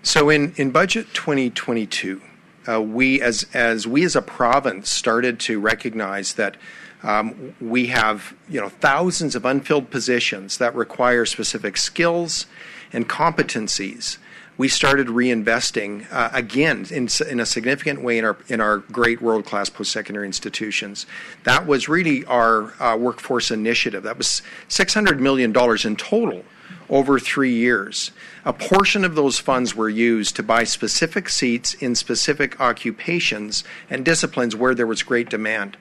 [0.01, 2.23] So, in, in budget 2022,
[2.67, 6.57] uh, we as as we as a province started to recognize that
[7.03, 12.47] um, we have you know thousands of unfilled positions that require specific skills
[12.91, 14.17] and competencies
[14.57, 19.21] we started reinvesting uh, again in, in a significant way in our in our great
[19.21, 21.05] world class post secondary institutions.
[21.43, 24.03] That was really our uh, workforce initiative.
[24.03, 26.43] That was six hundred million dollars in total
[26.89, 28.11] over three years.
[28.45, 34.05] A portion of those funds were used to buy specific seats in specific occupations and
[34.05, 35.77] disciplines where there was great demand.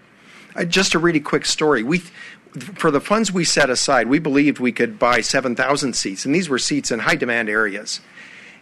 [0.54, 1.82] Uh, just a really quick story.
[1.82, 6.34] We, for the funds we set aside, we believed we could buy 7,000 seats, and
[6.34, 8.00] these were seats in high demand areas.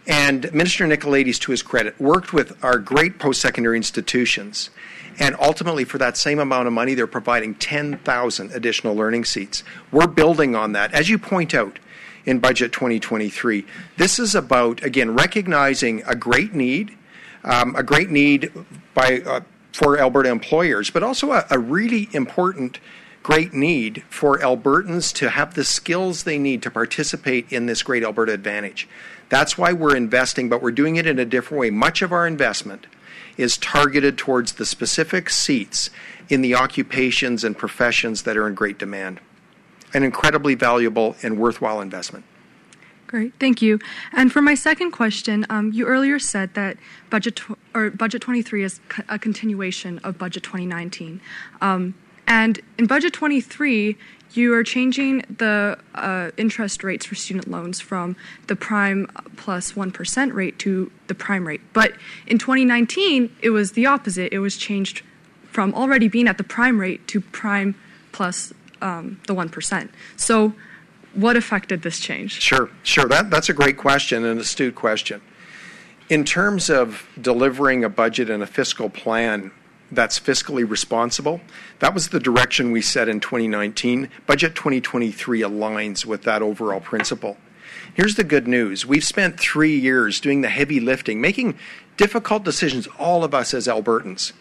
[0.07, 4.69] And Minister Nicolaides, to his credit, worked with our great post secondary institutions.
[5.19, 9.63] And ultimately, for that same amount of money, they're providing 10,000 additional learning seats.
[9.91, 10.93] We're building on that.
[10.93, 11.79] As you point out,
[12.25, 13.65] in Budget 2023.
[13.97, 16.95] This is about, again, recognizing a great need,
[17.43, 18.51] um, a great need
[18.93, 19.41] by, uh,
[19.73, 22.79] for Alberta employers, but also a, a really important
[23.23, 28.03] great need for Albertans to have the skills they need to participate in this great
[28.03, 28.87] Alberta advantage.
[29.29, 31.69] That's why we're investing, but we're doing it in a different way.
[31.69, 32.87] Much of our investment
[33.37, 35.89] is targeted towards the specific seats
[36.29, 39.19] in the occupations and professions that are in great demand
[39.93, 42.23] an incredibly valuable and worthwhile investment.
[43.07, 43.77] Great, thank you.
[44.13, 46.77] And for my second question, um, you earlier said that
[47.09, 48.79] budget tw- or budget 23 is
[49.09, 51.19] a continuation of budget 2019.
[51.59, 51.93] Um,
[52.27, 53.97] and in budget 23,
[54.33, 58.15] you are changing the uh, interest rates for student loans from
[58.47, 59.91] the prime plus 1
[60.31, 61.61] rate to the prime rate.
[61.73, 61.93] But
[62.27, 64.31] in 2019, it was the opposite.
[64.31, 65.03] It was changed
[65.43, 67.75] from already being at the prime rate to prime
[68.11, 69.89] plus um, the 1%.
[70.15, 70.53] So,
[71.13, 72.41] what effect did this change?
[72.41, 73.05] Sure, sure.
[73.05, 75.21] That, that's a great question, an astute question.
[76.09, 79.51] In terms of delivering a budget and a fiscal plan
[79.91, 81.41] that's fiscally responsible,
[81.79, 84.09] that was the direction we set in 2019.
[84.25, 87.37] Budget 2023 aligns with that overall principle.
[87.93, 91.57] Here's the good news we've spent three years doing the heavy lifting, making
[91.97, 94.33] difficult decisions, all of us as Albertans.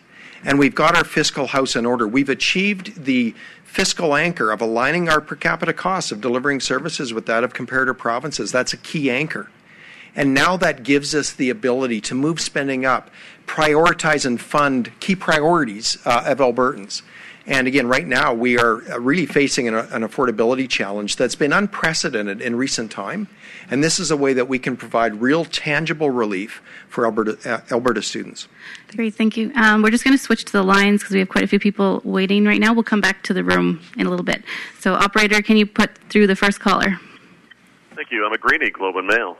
[0.43, 2.09] And we've got our fiscal house in order.
[2.09, 3.35] We've achieved the
[3.65, 7.99] fiscal anchor of aligning our per capita costs of delivering services with that of comparative
[7.99, 8.51] provinces.
[8.51, 9.51] That's a key anchor.
[10.17, 13.11] And now that gives us the ability to move spending up,
[13.47, 17.03] prioritize and fund key priorities uh, of Albertans.
[17.47, 21.53] And again, right now we are uh, really facing an, an, affordability challenge that's been
[21.53, 23.29] unprecedented in recent time.
[23.71, 27.61] And this is a way that we can provide real tangible relief for Alberta, uh,
[27.73, 28.47] Alberta students.
[28.95, 29.53] Great, thank you.
[29.55, 31.59] Um, we're just going to switch to the lines because we have quite a few
[31.59, 32.75] people waiting right now.
[32.75, 34.45] We'll come back to the room in a little bit.
[34.79, 37.01] So, operator, can you put through the first caller?
[37.97, 38.25] Thank you.
[38.27, 39.39] Emma Graney, Globe and Mail.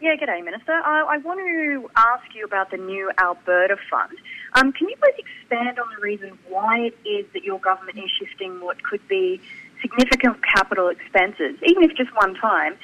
[0.00, 0.72] Yeah, good day, Minister.
[0.72, 4.16] I, I want to ask you about the new Alberta Fund.
[4.54, 8.10] Um, can you please expand on the reason why it is that your government is
[8.18, 9.42] shifting what could be
[9.82, 12.76] significant capital expenses, even if just one time,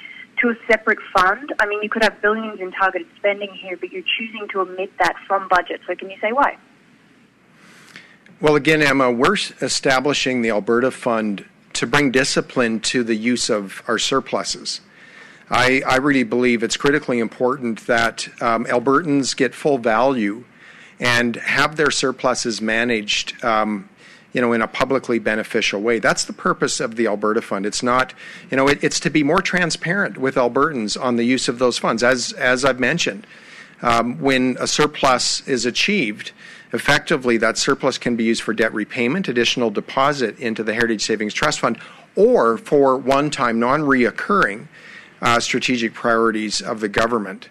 [0.42, 1.54] to a separate fund?
[1.58, 4.92] I mean, you could have billions in targeted spending here, but you're choosing to omit
[4.98, 5.80] that from budget.
[5.86, 6.58] So can you say why?
[8.42, 13.82] Well, again, Emma, we're establishing the Alberta Fund to bring discipline to the use of
[13.88, 14.82] our surpluses.
[15.48, 20.44] I, I really believe it's critically important that um, Albertans get full value
[20.98, 23.88] and have their surpluses managed um,
[24.32, 25.98] you know, in a publicly beneficial way.
[25.98, 27.64] That's the purpose of the Alberta Fund.
[27.64, 28.12] It's not,
[28.50, 31.78] you know, it, it's to be more transparent with Albertans on the use of those
[31.78, 32.02] funds.
[32.02, 33.26] As as I've mentioned,
[33.80, 36.32] um, when a surplus is achieved,
[36.74, 41.32] effectively that surplus can be used for debt repayment, additional deposit into the Heritage Savings
[41.32, 41.78] Trust Fund,
[42.14, 44.68] or for one-time, non-reoccurring
[45.22, 47.48] uh, strategic priorities of the government.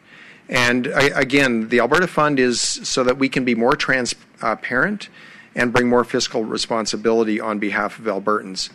[0.47, 5.09] And I, again, the Alberta Fund is so that we can be more transparent
[5.55, 8.69] and bring more fiscal responsibility on behalf of Albertans.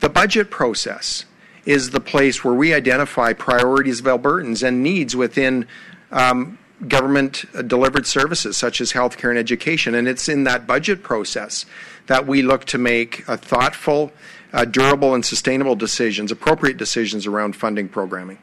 [0.00, 1.26] The budget process
[1.64, 5.66] is the place where we identify priorities of Albertans and needs within
[6.10, 9.94] um, government delivered services such as healthcare and education.
[9.94, 11.66] And it's in that budget process
[12.06, 14.12] that we look to make a thoughtful,
[14.52, 18.38] uh, durable, and sustainable decisions, appropriate decisions around funding programming.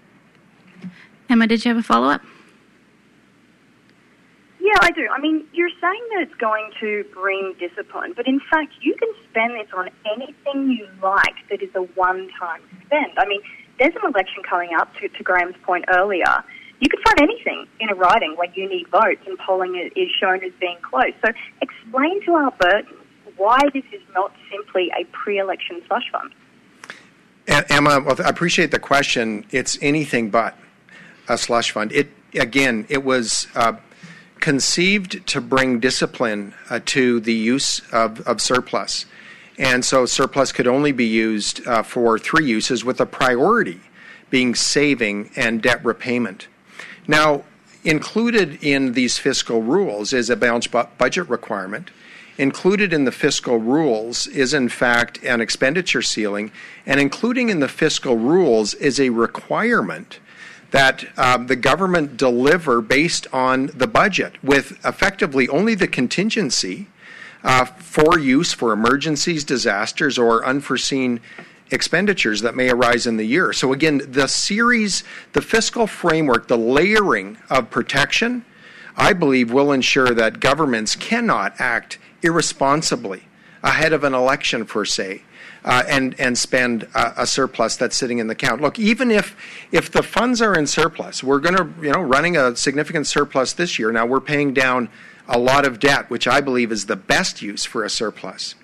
[1.30, 2.22] Emma, did you have a follow up?
[4.60, 5.08] Yeah, I do.
[5.16, 9.10] I mean, you're saying that it's going to bring discipline, but in fact, you can
[9.30, 13.12] spend this on anything you like that is a one time spend.
[13.18, 13.42] I mean,
[13.80, 16.44] there's an election coming up, to, to Graham's point earlier.
[16.82, 20.44] You could find anything in a riding where you need votes and polling is shown
[20.44, 21.14] as being close.
[21.26, 22.99] So explain to our Albertans
[23.40, 26.32] why this is not simply a pre election slush fund.
[27.48, 29.46] Emma, well, I appreciate the question.
[29.50, 30.56] It's anything but
[31.28, 31.92] a slush fund.
[31.92, 33.74] It again, it was uh,
[34.40, 39.06] conceived to bring discipline uh, to the use of, of, surplus.
[39.58, 43.82] And so surplus could only be used uh, for three uses, with a priority
[44.30, 46.48] being saving and debt repayment.
[47.08, 47.44] Now,
[47.84, 51.90] included in these fiscal rules is a balanced bu- budget requirement
[52.40, 56.52] included in the fiscal rules is, in fact, an expenditure ceiling,
[56.86, 60.20] and including in the fiscal rules is a requirement
[60.72, 66.88] that um, the government deliver based on the budget, with effectively only the contingency
[67.44, 71.20] uh, for use for emergencies, disasters, or unforeseen
[71.72, 73.52] expenditures that may arise in the year.
[73.52, 78.46] So, again, the series, the fiscal framework, the layering of protection,
[78.96, 83.24] I believe will ensure that governments cannot act irresponsibly
[83.64, 85.24] ahead of an election, per se.
[85.66, 88.62] Uh, and and spend a, surplus that's sitting in the account.
[88.62, 89.36] Look, even if
[89.74, 93.52] if the funds are in surplus, we're going to you know running a significant surplus
[93.52, 93.92] this year.
[93.92, 94.88] Now we're paying down
[95.28, 98.56] a lot of debt, which I believe is the best use for a surplus.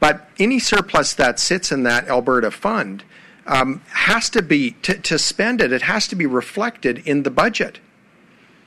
[0.00, 3.04] But any surplus that sits in that Alberta fund
[3.46, 7.30] um, has to be, to, to spend it, it has to be reflected in the
[7.30, 7.78] budget.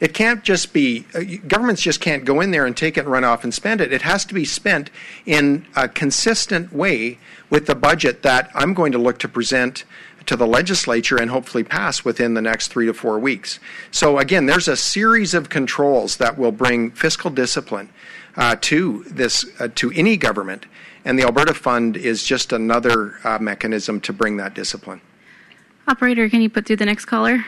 [0.05, 3.09] It can't just be, uh, governments just can't go in there and take it and
[3.09, 3.91] run off and spend it.
[3.91, 4.91] It has to be spent
[5.25, 7.17] in a consistent way
[7.49, 9.83] with the budget that I'm going to look to present
[10.27, 13.59] to the legislature and hopefully pass within the next three to four weeks.
[13.89, 17.89] So, again, there's a series of controls that will bring fiscal discipline
[18.37, 20.67] uh, to this, uh, to any government
[21.03, 25.01] and the Alberta Fund is just another uh, mechanism to bring that discipline.
[25.87, 27.45] Operator, can you put through the next caller?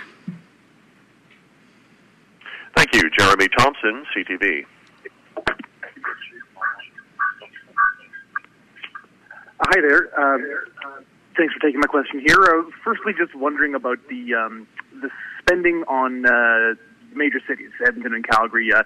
[2.78, 3.10] Thank you.
[3.10, 4.64] Jeremy Thomson, CTV.
[9.60, 10.12] Hi there.
[10.16, 10.38] Uh,
[11.36, 12.40] thanks for taking my question here.
[12.40, 14.68] Uh, firstly, just wondering about the um,
[15.02, 15.10] the
[15.40, 16.76] spending on uh,
[17.16, 18.72] major cities, Edmonton and Calgary.
[18.72, 18.84] Uh,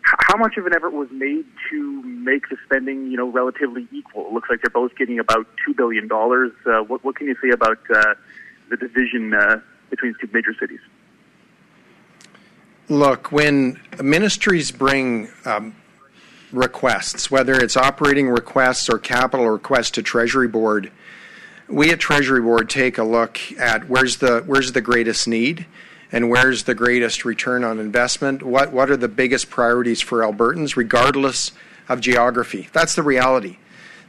[0.00, 4.28] how much of an effort was made to make the spending, you know, relatively equal?
[4.28, 6.52] It looks like they're both getting about two billion dollars.
[6.64, 8.14] Uh, what, what can you say about uh,
[8.70, 9.34] the division
[9.90, 10.80] between two major cities?
[12.90, 15.74] Look, when ministries bring um,
[16.52, 20.90] requests, whether it's operating requests or capital requests to Treasury Board,
[21.68, 25.66] we at Treasury Board take a look at where's the where's the greatest need
[26.10, 28.42] and where's the greatest return on investment?
[28.42, 31.52] What, what are the biggest priorities for Albertans, regardless
[31.90, 32.68] of geography?
[32.72, 33.58] That's the reality.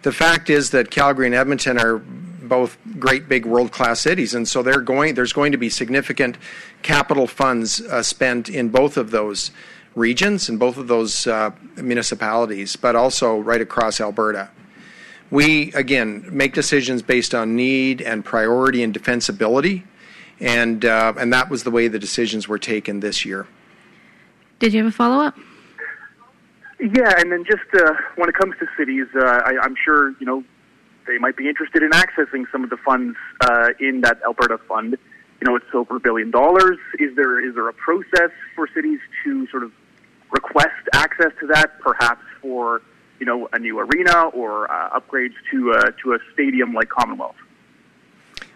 [0.03, 2.01] The fact is that Calgary and Edmonton are
[2.49, 6.37] both great big world class cities, and so they're going, there's going to be significant
[6.81, 9.51] capital funds uh, spent in both of those
[9.95, 14.49] regions and both of those uh, municipalities, but also right across Alberta.
[15.31, 19.83] We, again, make decisions based on need and priority and defensibility
[20.39, 23.47] and uh, and that was the way the decisions were taken this year.
[24.59, 25.37] Did you have a follow up?
[26.79, 30.25] Yeah, and then just uh, when it comes to cities, uh, I, am sure you
[30.25, 30.43] know
[31.07, 34.97] they might be interested in accessing some of the funds uh, in that Alberta fund.
[35.41, 36.77] You know, it's over a billion dollars.
[36.99, 39.71] Is there is there a process for cities to sort of
[40.31, 42.81] request access to that, perhaps for
[43.19, 47.35] you know a new arena or uh, upgrades to uh, to a stadium like Commonwealth?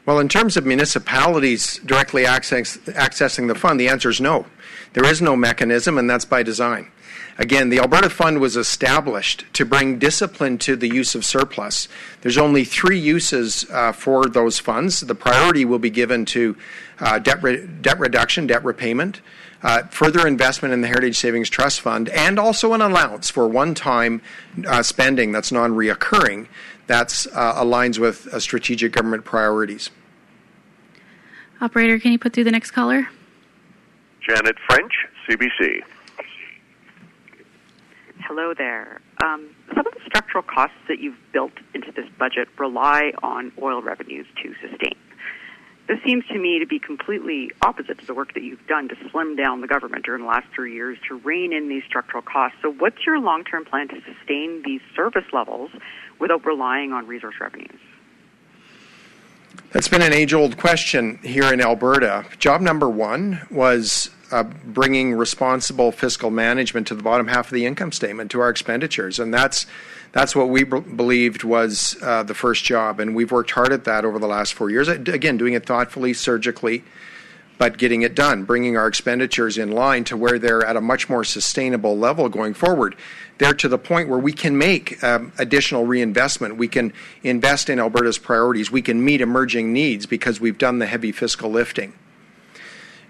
[0.06, 4.45] Well, in terms of municipalities directly access, accessing the fund, the answer is no.
[4.91, 6.91] There is no mechanism, and that's by design.
[7.38, 11.88] Again, the Alberta Fund was established to bring discipline to the use of surplus.
[12.22, 15.02] There's only three uses uh, for those funds.
[15.02, 16.56] The priority will be given to
[17.00, 19.22] uh, debt, re- debt reduction, debt repayment,
[19.63, 23.74] uh, further investment in the Heritage Savings Trust Fund, and also an allowance for one
[23.74, 24.22] time
[24.67, 26.48] uh, spending that's non reoccurring
[26.86, 29.89] that uh, aligns with uh, strategic government priorities.
[31.62, 33.08] Operator, can you put through the next caller?
[34.22, 34.91] Janet French,
[35.28, 35.82] CBC.
[38.25, 39.01] Hello there.
[39.21, 43.81] Um, some of the structural costs that you've built into this budget rely on oil
[43.81, 44.95] revenues to sustain.
[45.89, 48.95] This seems to me to be completely opposite to the work that you've done to
[49.12, 52.57] slim down the government during the last three years to rein in these structural costs.
[52.62, 55.71] So, what's your long term plan to sustain these service levels
[56.19, 57.79] without relying on resource revenues?
[59.71, 62.25] That's been an age old question here in Alberta.
[62.39, 67.67] Job number one was uh, bringing responsible fiscal management to the bottom half of the
[67.67, 69.19] income statement, to our expenditures.
[69.19, 69.67] And that's,
[70.12, 73.00] that's what we b- believed was uh, the first job.
[73.00, 74.88] And we've worked hard at that over the last four years.
[74.88, 76.84] Again, doing it thoughtfully, surgically,
[77.60, 81.10] but getting it done, bringing our expenditures in line to where they're at a much
[81.10, 82.96] more sustainable level going forward.
[83.38, 86.57] They're to the point where we can make um, additional reinvestment.
[86.57, 86.91] We can
[87.22, 88.72] invest in Alberta's priorities.
[88.72, 91.93] We can meet emerging needs because we've done the heavy fiscal lifting.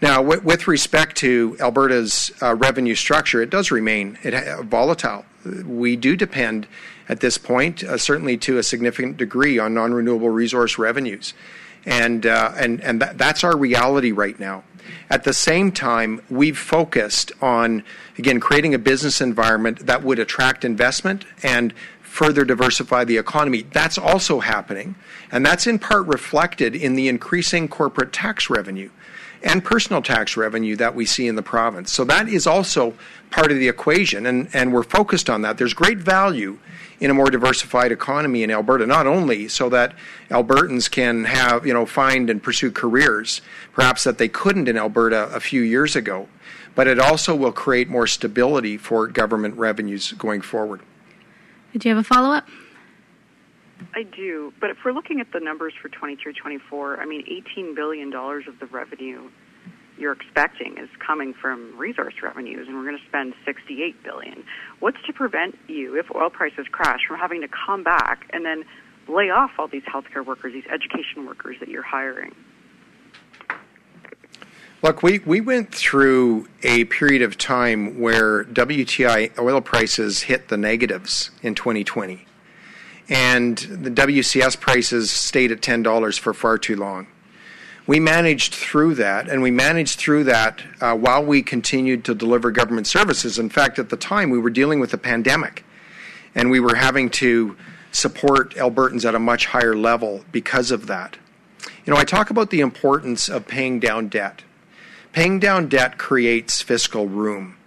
[0.04, 5.24] Now, with respect to Alberta's uh, revenue structure, it does remain uh, volatile.
[5.66, 6.68] We do depend
[7.08, 11.34] at this point, uh, certainly to a significant degree, on non renewable resource revenues.
[11.86, 14.66] And, and, and that, that's our reality right now.
[15.10, 17.86] At the same time, we've focused on,
[18.18, 23.62] again, creating a business environment that would attract investment and further diversify the economy.
[23.72, 24.96] That's also happening,
[25.32, 28.90] and that's in part reflected in the increasing corporate tax revenue
[29.44, 31.92] and personal tax revenue that we see in the province.
[31.92, 32.94] So that is also
[33.30, 35.58] part of the equation, and, and we're focused on that.
[35.58, 36.58] There's great value
[37.00, 39.94] in a more diversified economy in Alberta, not only so that
[40.30, 43.42] Albertans can have, you know, find and pursue careers,
[43.74, 46.30] perhaps that they couldn't in Alberta a few years ago,
[46.76, 50.82] but it also will create more stability for government revenues going forward.
[51.74, 52.48] Did you have a follow up?
[53.96, 57.26] I do, but if we're looking at the numbers for 23 24, I mean,
[57.58, 59.30] $18 billion of the revenue
[59.98, 64.44] you're expecting is coming from resource revenues, and we're going to spend 68 billion.
[64.80, 68.64] What's to prevent you, if oil prices crash, from having to come back and then
[69.08, 72.34] lay off all these healthcare workers, these education workers that you're hiring?
[74.82, 80.58] Look, we, we went through a period of time where WTI oil prices hit the
[80.58, 82.26] negatives in 2020.
[83.10, 87.08] And the WCS prices stayed at $10 for far too long
[87.86, 92.50] we managed through that, and we managed through that uh, while we continued to deliver
[92.52, 93.38] government services.
[93.38, 95.66] In fact, at the time, we were dealing with a pandemic,
[96.34, 97.58] and we were having to
[97.92, 101.18] support Albertans at a much higher level because of that.
[101.86, 104.44] You know, I talk about the importance of paying down debt.
[105.12, 107.58] Paying down debt creates fiscal room.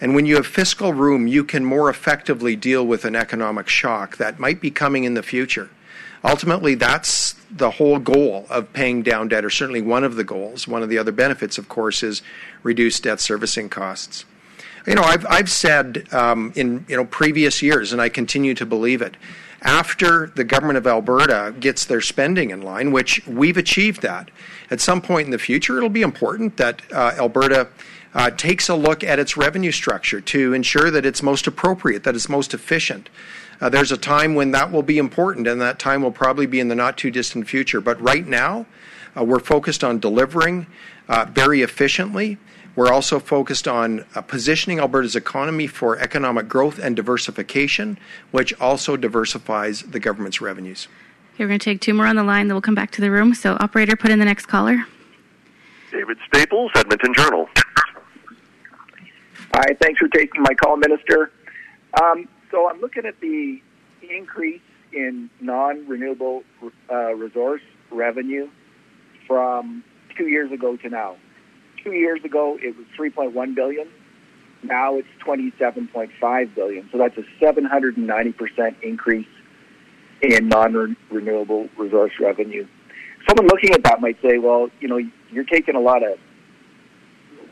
[0.00, 4.18] And when you have fiscal room, you can more effectively deal with an economic shock
[4.18, 5.70] that might be coming in the future.
[6.22, 10.66] Ultimately, that's the whole goal of paying down debt, or certainly one of the goals.
[10.66, 12.20] One of the other benefits, of course, is
[12.62, 14.24] reduced debt servicing costs.
[14.86, 18.66] You know, I've, I've said um, in you know previous years, and I continue to
[18.66, 19.16] believe it.
[19.62, 24.30] After the government of Alberta gets their spending in line, which we've achieved that,
[24.70, 27.68] at some point in the future, it'll be important that uh, Alberta
[28.16, 32.16] uh, takes a look at its revenue structure to ensure that it's most appropriate, that
[32.16, 33.08] it's most efficient,
[33.60, 36.60] uh, there's a time when that will be important, and that time will probably be
[36.60, 37.80] in the not too distant future.
[37.80, 38.66] But right now,
[39.16, 40.66] uh, we're focused on delivering
[41.08, 42.38] uh, very efficiently.
[42.74, 47.98] We're also focused on uh, positioning Alberta's economy for economic growth and diversification,
[48.30, 50.88] which also diversifies the government's revenues.
[51.34, 53.00] Okay, we're going to take two more on the line, then we'll come back to
[53.00, 53.34] the room.
[53.34, 54.84] So, operator, put in the next caller.
[55.90, 57.48] David Staples, Edmonton Journal.
[59.56, 61.30] Hi, thanks for taking my call, Minister.
[62.02, 63.58] Um, so I'm looking at the
[64.02, 64.60] increase
[64.92, 66.42] in non-renewable
[66.90, 68.50] uh, resource revenue
[69.26, 69.82] from
[70.14, 71.16] two years ago to now.
[71.82, 73.88] Two years ago, it was 3.1 billion.
[74.62, 76.90] Now it's 27.5 billion.
[76.92, 79.26] So that's a 790 percent increase
[80.20, 82.66] in non-renewable resource revenue.
[83.26, 85.00] Someone looking at that might say, "Well, you know,
[85.30, 86.18] you're taking a lot of,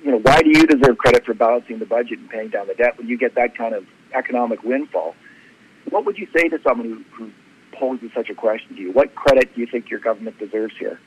[0.04, 2.74] you know, why do you deserve credit for balancing the budget and paying down the
[2.74, 5.14] debt when you get that kind of economic windfall.
[5.90, 7.30] What would you say to someone who, who
[7.72, 8.92] poses such a question to you?
[8.92, 11.00] What credit do you think your government deserves here?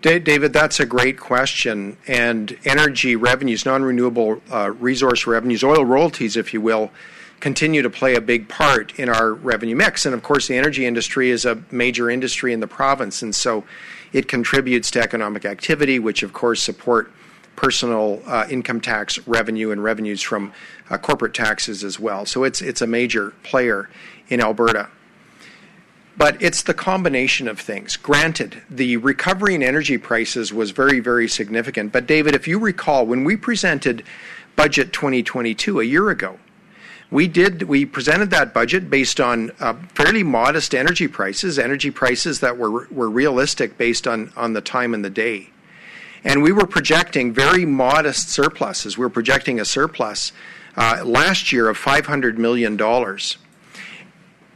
[0.00, 1.96] David, that's a great question.
[2.06, 6.90] And energy revenues, non renewable uh, resource revenues, oil royalties, if you will,
[7.40, 10.04] continue to play a big part in our revenue mix.
[10.04, 13.22] And of course, the energy industry is a major industry in the province.
[13.22, 13.64] And so
[14.12, 17.10] it contributes to economic activity, which of course support
[17.56, 20.52] personal uh, income tax revenue and revenues from
[20.90, 22.26] uh, corporate taxes as well.
[22.26, 23.88] So it's it's a major player
[24.28, 24.88] in Alberta.
[26.16, 27.96] But it's the combination of things.
[27.96, 31.90] Granted, the recovery in energy prices was very, very significant.
[31.90, 34.04] But, David, if you recall, when we presented
[34.54, 36.38] Budget 2022 a year ago,
[37.10, 42.40] we did we presented that budget based on uh, fairly modest energy prices, energy prices
[42.40, 45.50] that were were realistic based on on the time and the day.
[46.24, 48.96] And we were projecting very modest surpluses.
[48.96, 50.32] We were projecting a surplus
[50.76, 52.80] uh, last year of $500 million.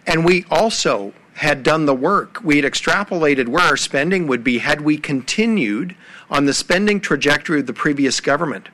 [0.07, 2.43] And we also had done the work.
[2.43, 5.95] We had extrapolated where our spending would be had we continued
[6.31, 8.71] on the spending trajectory of the previous government.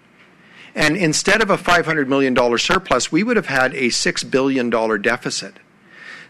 [0.74, 5.54] And instead of a $500 million surplus, we would have had a $6 billion deficit.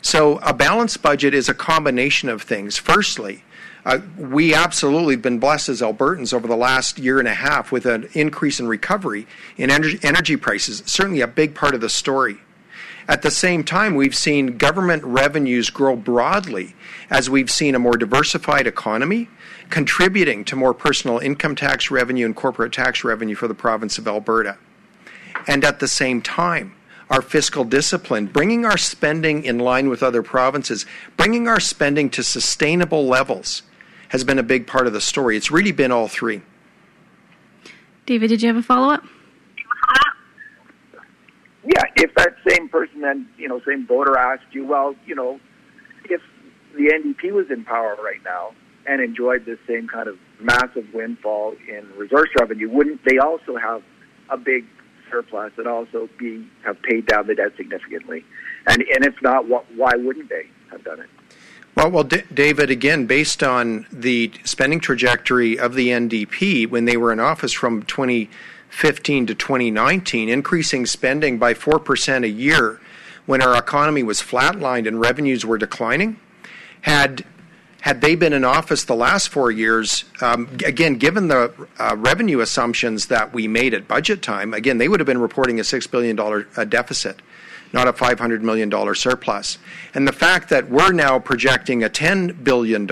[0.03, 2.77] So a balanced budget is a combination of things.
[2.77, 3.45] Firstly,
[3.85, 7.71] uh, we absolutely have been blessed as Albertans over the last year and a half
[7.71, 9.27] with an increase in recovery
[9.59, 12.39] in energy, energy prices, certainly a big part of the story.
[13.07, 16.75] At the same time, we've seen government revenues grow broadly
[17.11, 19.29] as we've seen a more diversified economy,
[19.69, 24.09] contributing to more personal income tax revenue and corporate tax revenue for the province of
[24.09, 24.57] Alberta.
[25.47, 26.75] And at the same time,
[27.11, 30.87] our fiscal discipline, bringing our spending in line with other provinces,
[31.19, 33.63] bringing our spending to sustainable levels
[34.15, 35.37] has been a big part of the story.
[35.37, 36.41] It's really been all three.
[38.07, 39.03] David, did you have a follow up?
[41.65, 45.41] Yeah, if that same person then, you know, same voter asked you, well, you know,
[46.05, 46.21] if
[46.77, 48.53] the NDP was in power right now
[48.87, 53.83] and enjoyed this same kind of massive windfall in resource revenue, wouldn't they also have
[54.31, 54.65] a big
[55.11, 58.25] surplus and also be have paid down the debt significantly?
[58.69, 61.11] And and if not, what, why wouldn't they have done it?
[61.75, 66.97] Well, well, D- David, again, based on the spending trajectory of the NDP when they
[66.97, 72.81] were in office from 2015 to 2019, increasing spending by 4% a year
[73.27, 76.21] when our economy was flatlined and revenues were declining,
[76.83, 77.25] had
[77.81, 82.41] had they been in office the last four years, um, again, given the uh, revenue
[82.41, 85.91] assumptions that we made at budget time, again, they would have been reporting a $6
[85.91, 87.21] billion uh, deficit
[87.75, 89.59] not a $500 million surplus.
[89.95, 92.89] And the fact that we're now projecting a $10 billion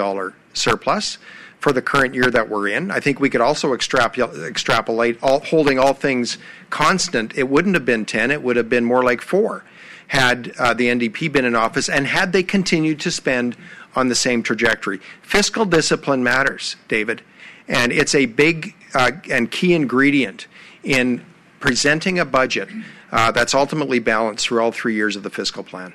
[0.53, 1.18] surplus
[1.61, 5.78] for the current year that we're in, I think we could also extrapolate, all, holding
[5.78, 6.37] all things
[6.68, 9.64] constant, it wouldn't have been 10, it would have been more like 4
[10.09, 13.57] had uh, the NDP been in office and had they continued to spend
[13.97, 15.01] on the same trajectory.
[15.22, 17.22] Fiscal discipline matters, David,
[17.66, 20.49] and it's a big uh, and key ingredient
[20.83, 21.24] in
[21.61, 22.68] presenting a budget
[23.12, 25.94] that's ultimately balanced through all three years of the fiscal plan.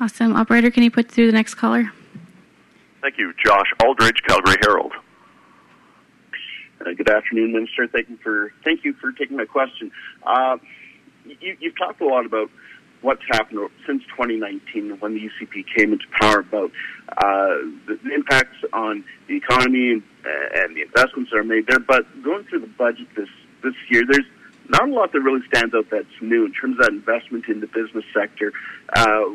[0.00, 0.34] Awesome.
[0.34, 1.90] Operator, can you put through the next caller?
[3.00, 3.32] Thank you.
[3.44, 4.92] Josh Aldrich, Calgary Herald.
[6.80, 7.86] Uh, good afternoon, Minister.
[7.88, 9.90] Thank you for thank you for taking my question.
[10.26, 10.58] Uh,
[11.24, 12.50] you, have talked a lot about
[13.00, 16.70] what's happened since 2019 when the UCP came into power about
[17.18, 21.66] uh, the, the, impacts on the economy and, uh, and the investments that are made
[21.66, 21.78] there.
[21.78, 23.28] But going through the budget this
[23.62, 24.26] this year, there's
[24.68, 27.60] not a lot that really stands out that's new in terms of that investment in
[27.60, 28.52] the business sector.
[28.94, 29.34] Uh,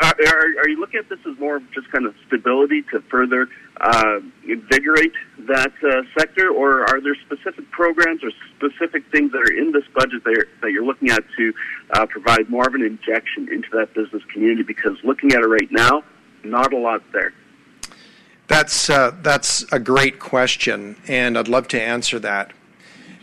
[0.00, 0.14] are,
[0.58, 3.48] are, you looking at this as more of just kind of stability to further
[3.80, 9.52] uh, invigorate that uh, sector, or are there specific programs or specific things that are
[9.52, 11.52] in this budget that you're, that you're looking at to
[11.90, 14.62] uh, provide more of an injection into that business community?
[14.62, 16.02] Because looking at it right now,
[16.42, 17.32] not a lot there.
[18.48, 22.52] That's uh, that's a great question, and I'd love to answer that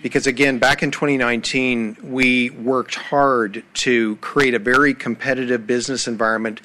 [0.03, 6.59] because again, back in 2019, we worked hard to create a very competitive business environment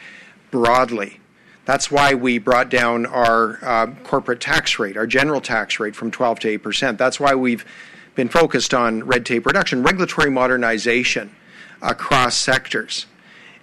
[0.50, 1.20] broadly.
[1.64, 6.10] That's why we brought down our uh, corporate tax rate, our general tax rate, from
[6.10, 6.98] 12 to 8 percent.
[6.98, 7.64] That's why we've
[8.16, 11.30] been focused on red tape reduction, regulatory modernization
[11.80, 13.06] across sectors.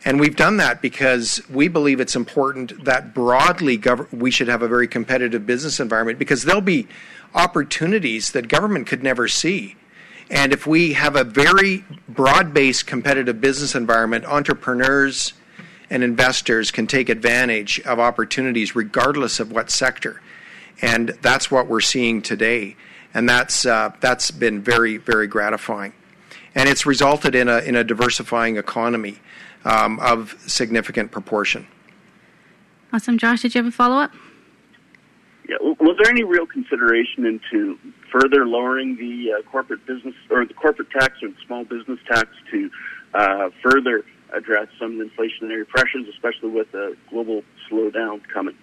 [0.05, 3.81] And we've done that because we believe it's important that broadly
[4.13, 6.87] we should have a very competitive business environment because there'll be
[7.35, 9.75] opportunities that government could never see.
[10.31, 15.33] And if we have a very broad based competitive business environment, entrepreneurs
[15.89, 20.21] and investors can take advantage of opportunities regardless of what sector.
[20.81, 22.75] And that's what we're seeing today.
[23.13, 25.93] And that's, uh, that's been very, very gratifying.
[26.55, 29.19] And it's resulted in a, in a diversifying economy
[29.63, 31.67] um, of significant proportion.
[32.91, 33.17] Awesome.
[33.17, 34.11] Josh, did you have a follow up?
[35.47, 35.57] Yeah.
[35.61, 37.77] Was there any real consideration into
[38.11, 42.29] further lowering the uh, corporate business or the corporate tax or the small business tax
[42.51, 42.71] to
[43.13, 48.55] uh, further address some of the inflationary pressures, especially with the global slowdown coming?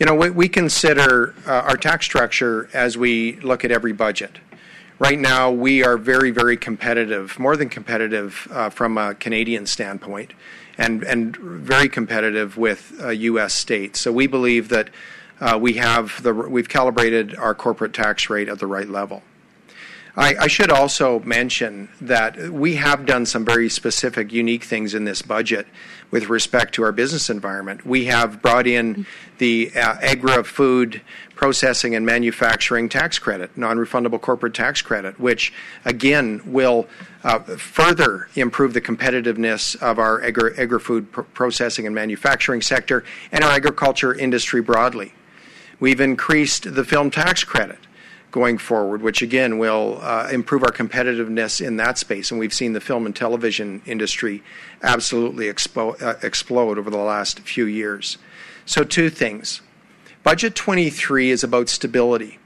[0.00, 4.38] You know, we, we consider uh, our tax structure as we look at every budget.
[4.98, 10.32] Right now, we are very, very competitive, more than competitive uh, from a Canadian standpoint,
[10.78, 13.44] and, and very competitive with U.S.
[13.44, 14.00] Uh, states.
[14.00, 14.90] So we believe that
[15.60, 19.22] we have the we've calibrated our corporate tax rate at the right level.
[20.16, 25.22] I, should also mention that we have done some very specific, unique things in this
[25.22, 25.66] budget
[26.12, 27.84] with respect to our business environment.
[27.84, 29.06] We have brought in
[29.38, 31.02] the uh, agri food
[31.34, 35.52] processing and manufacturing tax credit, non refundable corporate tax credit, which
[35.84, 36.86] again will
[37.24, 43.42] uh, further improve the competitiveness of our agri food pr- processing and manufacturing sector and
[43.42, 45.12] our agriculture industry broadly.
[45.80, 47.78] We've increased the film tax credit
[48.34, 52.32] going forward, which again will uh, improve our competitiveness in that space.
[52.32, 54.42] And we've seen the film and television industry
[54.82, 58.18] absolutely expo- uh, explode over the last few years.
[58.66, 59.60] So, two things.
[60.24, 62.38] Budget 23 is about stability,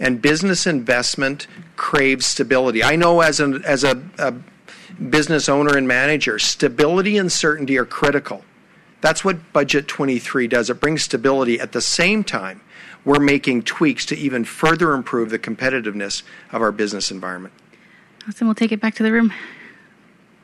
[0.00, 2.82] and business investment craves stability.
[2.82, 4.34] I know as, an, as a, a
[5.10, 8.42] business owner and manager, stability and certainty are critical.
[9.00, 10.70] That's what Budget 23 does.
[10.70, 12.62] It brings stability at the same time
[13.06, 17.54] we're making tweaks to even further improve the competitiveness of our business environment.
[18.28, 18.48] Awesome.
[18.48, 19.32] We'll take it back to the room.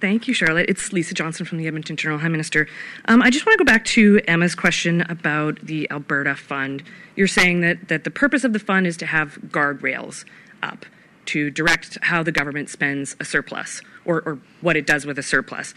[0.00, 0.66] Thank you, Charlotte.
[0.68, 2.18] It's Lisa Johnson from the Edmonton Journal.
[2.18, 2.66] Hi, Minister.
[3.04, 6.82] Um, I just want to go back to Emma's question about the Alberta Fund.
[7.14, 10.24] You're saying that, that the purpose of the fund is to have guardrails
[10.62, 10.86] up
[11.26, 15.22] to direct how the government spends a surplus or, or what it does with a
[15.22, 15.74] surplus.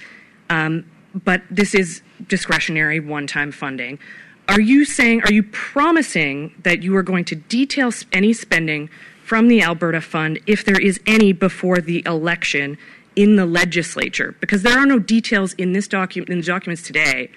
[0.50, 4.00] Um, but this is discretionary one time funding.
[4.48, 8.90] Are you saying, are you promising that you are going to detail any spending
[9.24, 12.78] from the Alberta Fund, if there is any, before the election
[13.16, 14.36] in the legislature?
[14.40, 17.32] Because there are no details in this document, in the documents today,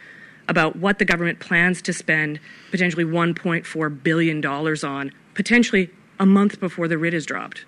[0.48, 2.40] about what the government plans to spend
[2.70, 5.90] potentially $1.4 billion on, potentially
[6.20, 7.64] a month before the writ is dropped.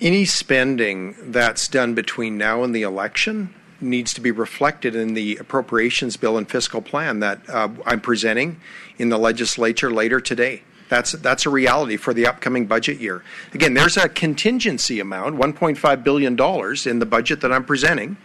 [0.00, 5.36] Any spending that's done between now and the election needs to be reflected in the
[5.36, 8.60] appropriations bill and fiscal plan that uh, I'm presenting
[8.98, 10.62] in the legislature later today.
[10.88, 13.24] That's that's a reality for the upcoming budget year.
[13.52, 18.16] Again, there's a contingency amount, 1.5 billion dollars, in the budget that I'm presenting,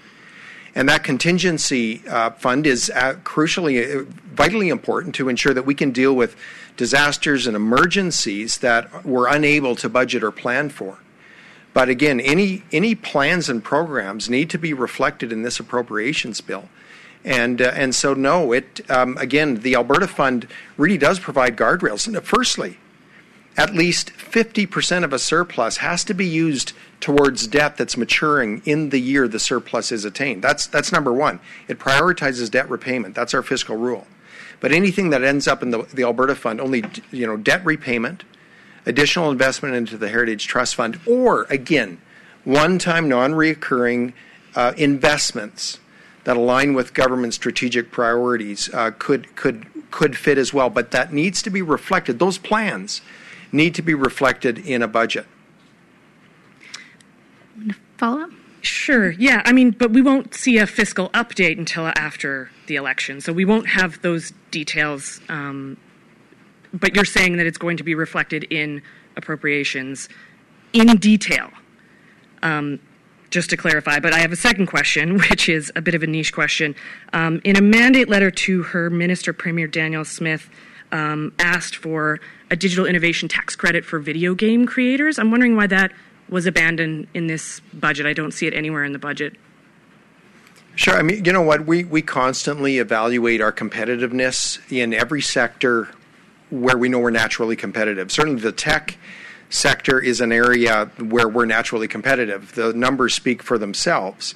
[0.76, 5.74] and that contingency uh, fund is uh, crucially, uh, vitally important to ensure that we
[5.74, 6.36] can deal with
[6.78, 11.00] disasters and emergencies that we're unable to budget or plan for.
[11.74, 16.68] But again, any any plans and programs need to be reflected in this appropriations bill.
[17.24, 20.48] And, uh, and so, no, it, um, again, the Alberta Fund
[20.78, 22.08] really does provide guardrails.
[22.08, 22.78] And firstly,
[23.58, 28.90] at least 50% of a surplus has to be used towards debt that's maturing in
[28.90, 30.44] the year the surplus is attained.
[30.44, 31.40] That's, that's number one.
[31.68, 33.14] It prioritizes debt repayment.
[33.14, 34.08] That's our fiscal rule.
[34.60, 38.24] But anything that ends up in the, the Alberta Fund, only you know, debt repayment
[38.86, 42.00] additional investment into the Heritage Trust Fund, or again,
[42.44, 44.14] one time non recurring
[44.56, 45.80] uh, investments
[46.24, 50.70] that align with government strategic priorities uh, could, could, could fit as well.
[50.70, 53.02] But that needs to be reflected, those plans
[53.52, 55.26] need to be reflected in a budget.
[57.98, 58.30] Follow up?
[58.62, 59.12] Sure.
[59.12, 59.42] Yeah.
[59.46, 63.46] I mean, but we won't see a fiscal update until after the election, so we
[63.46, 65.78] won't have those details um,
[66.74, 68.82] but you're saying that it's going to be reflected in
[69.18, 70.10] appropriations
[70.74, 71.50] in detail.
[72.44, 72.80] Um,
[73.30, 76.08] just to clarify, but I have a second question, which is a bit of a
[76.08, 76.76] niche question.
[77.14, 80.50] Um, in a mandate letter to her minister, Premier Danielle Smith,
[80.92, 82.20] um, asked for
[82.50, 85.18] a digital innovation tax credit for video game creators.
[85.18, 85.94] I'm wondering why that
[86.30, 88.06] was abandoned in this budget.
[88.06, 89.36] I don't see it anywhere in the budget.
[90.76, 90.98] Sure.
[90.98, 91.66] I mean, you know what?
[91.66, 95.90] We, we constantly evaluate our competitiveness in every sector
[96.52, 98.12] where we know we're naturally competitive.
[98.12, 98.98] Certainly, the tech
[99.50, 102.54] sector is an area where we're naturally competitive.
[102.54, 104.36] The numbers speak for themselves.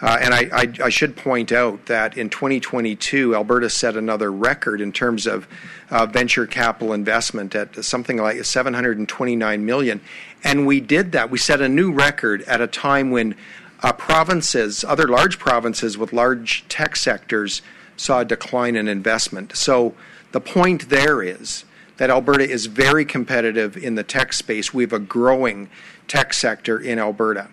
[0.00, 4.80] Uh, and I, I, I, should point out that in 2022, Alberta set another record
[4.80, 5.46] in terms of
[5.88, 10.00] uh, venture capital investment at something like 729 million.
[10.42, 11.30] And we did that.
[11.30, 13.36] We set a new record at a time when
[13.82, 17.62] uh, provinces, other large provinces with large tech sectors,
[17.96, 19.56] saw a decline in investment.
[19.56, 19.94] So
[20.34, 21.64] the point there is
[21.96, 24.74] that Alberta is very competitive in the tech space.
[24.74, 25.70] We have a growing
[26.08, 27.50] tech sector in Alberta.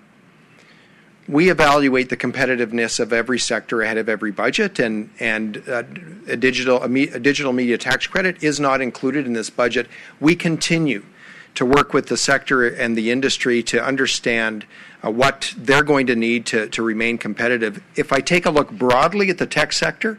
[1.28, 5.84] We evaluate the competitiveness of every sector ahead of every budget, and and uh,
[6.28, 9.88] a digital a, digital media tax credit is not included in this budget.
[10.20, 11.06] We continue
[11.54, 14.66] to work with the sector and the industry to understand
[15.06, 17.84] uh, what they're going to need to, to remain competitive.
[17.96, 20.18] If I take a look broadly at the tech sector,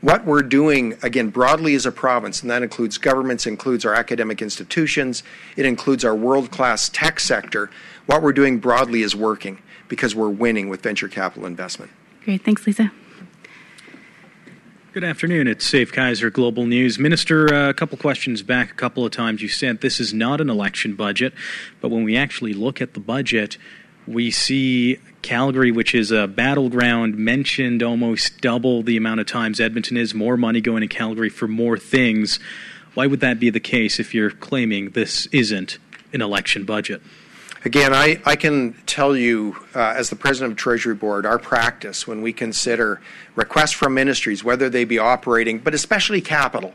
[0.00, 4.40] what we're doing, again, broadly as a province, and that includes governments, includes our academic
[4.40, 5.22] institutions,
[5.56, 7.70] it includes our world class tech sector.
[8.06, 11.90] What we're doing broadly is working because we're winning with venture capital investment.
[12.24, 12.44] Great.
[12.44, 12.92] Thanks, Lisa.
[14.94, 15.46] Good afternoon.
[15.46, 16.98] It's Save Kaiser Global News.
[16.98, 19.42] Minister, uh, a couple questions back a couple of times.
[19.42, 21.34] You said this is not an election budget,
[21.80, 23.58] but when we actually look at the budget,
[24.08, 29.96] we see Calgary, which is a battleground, mentioned almost double the amount of times Edmonton
[29.96, 32.38] is, more money going to Calgary for more things.
[32.94, 35.78] Why would that be the case if you're claiming this isn't
[36.12, 37.02] an election budget?
[37.64, 42.06] Again, I, I can tell you, uh, as the president of Treasury Board, our practice
[42.06, 43.00] when we consider
[43.34, 46.72] requests from ministries, whether they be operating, but especially capital.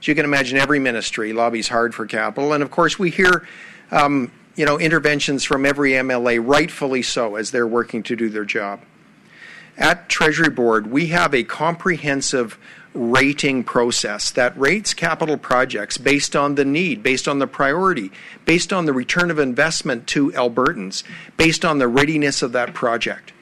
[0.00, 2.52] So you can imagine every ministry lobbies hard for capital.
[2.52, 3.46] And of course, we hear
[3.90, 8.44] um, you know, interventions from every MLA, rightfully so, as they're working to do their
[8.44, 8.80] job.
[9.76, 12.58] At Treasury Board, we have a comprehensive
[12.94, 18.12] rating process that rates capital projects based on the need, based on the priority,
[18.44, 21.02] based on the return of investment to Albertans,
[21.36, 23.32] based on the readiness of that project.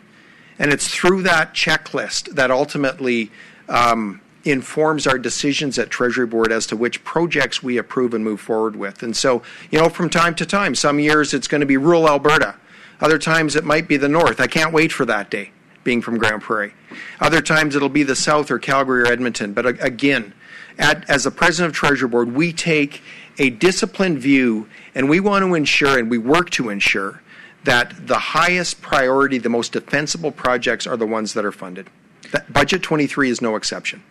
[0.59, 3.31] And it's through that checklist that ultimately
[3.69, 8.41] um, informs our decisions at Treasury Board as to which projects we approve and move
[8.41, 9.03] forward with.
[9.03, 12.09] And so, you know, from time to time, some years it's going to be rural
[12.09, 12.57] Alberta.
[13.01, 14.41] Other times it might be the north.
[14.41, 15.51] I can't wait for that day,
[15.85, 16.75] being from Grande Prairie.
[17.21, 19.53] Other times it'll be the south or Calgary or Edmonton.
[19.53, 20.35] But again,
[20.79, 23.03] at, as the president of Treasury Board, we take
[23.39, 27.23] a disciplined view and we want to ensure and we work to ensure
[27.65, 31.89] that the highest priority, the most defensible projects are the ones that are funded.
[32.33, 34.03] That budget 23 is no exception.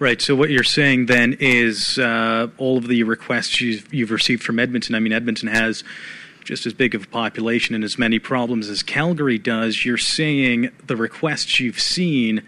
[0.00, 0.22] Right.
[0.22, 4.58] So what you're saying then is uh, all of the requests you've, you've, received from
[4.58, 4.94] Edmonton.
[4.94, 5.84] I mean, Edmonton has
[6.42, 9.84] just as big of a population and as many problems as Calgary does.
[9.84, 12.40] You're saying the requests you've seen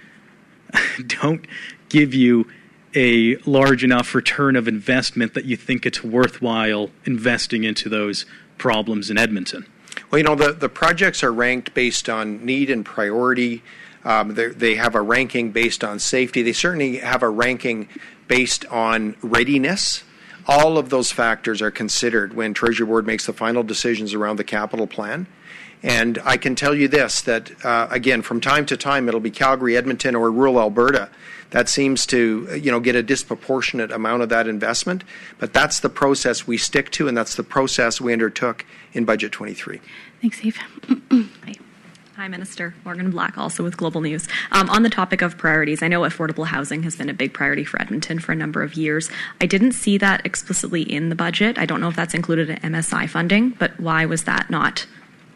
[1.07, 1.47] don't
[1.91, 2.51] give you
[2.95, 8.25] a large enough return of investment that you think it's worthwhile investing into those
[8.57, 9.67] problems in Edmonton.
[10.11, 13.63] Well, you know, the, the projects are ranked based on need and priority.
[14.05, 16.43] Um, they have a ranking based on safety.
[16.43, 17.89] They certainly have a ranking
[18.29, 20.03] based on readiness.
[20.47, 24.45] All of those factors are considered when Treasury Board makes the final decisions around the
[24.45, 25.27] capital plan.
[25.85, 29.31] And I can tell you this that, uh, again, from time to time, it'll be
[29.31, 31.11] Calgary, Edmonton, or rural Alberta
[31.53, 35.05] that seems to you know get a disproportionate amount of that investment.
[35.39, 39.33] But that's the process we stick to, and that's the process we undertook in Budget
[39.33, 39.81] 23.
[40.21, 40.59] Thanks, Eve.
[42.17, 42.75] Hi, Minister.
[42.85, 44.29] Morgan Black, also with Global News.
[44.51, 47.65] Um, on the topic of priorities, I know affordable housing has been a big priority
[47.65, 49.11] for Edmonton for a number of years.
[49.41, 51.57] I didn't see that explicitly in the budget.
[51.57, 54.87] I don't know if that's included in MSI funding, but why was that not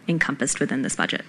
[0.06, 1.24] encompassed within this budget?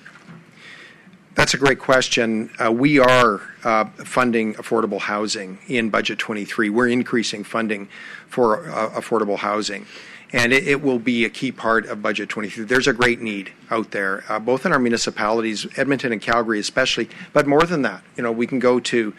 [1.35, 2.49] That's a great question.
[2.59, 6.69] Uh, we are uh, funding affordable housing in Budget 23.
[6.69, 7.87] We're increasing funding
[8.27, 9.85] for uh, affordable housing.
[10.33, 12.65] And it, it, will be a key part of Budget 23.
[12.65, 17.07] There's a great need out there, uh, both in our municipalities, Edmonton and Calgary especially,
[17.31, 18.03] but more than that.
[18.17, 19.13] You know, we can go to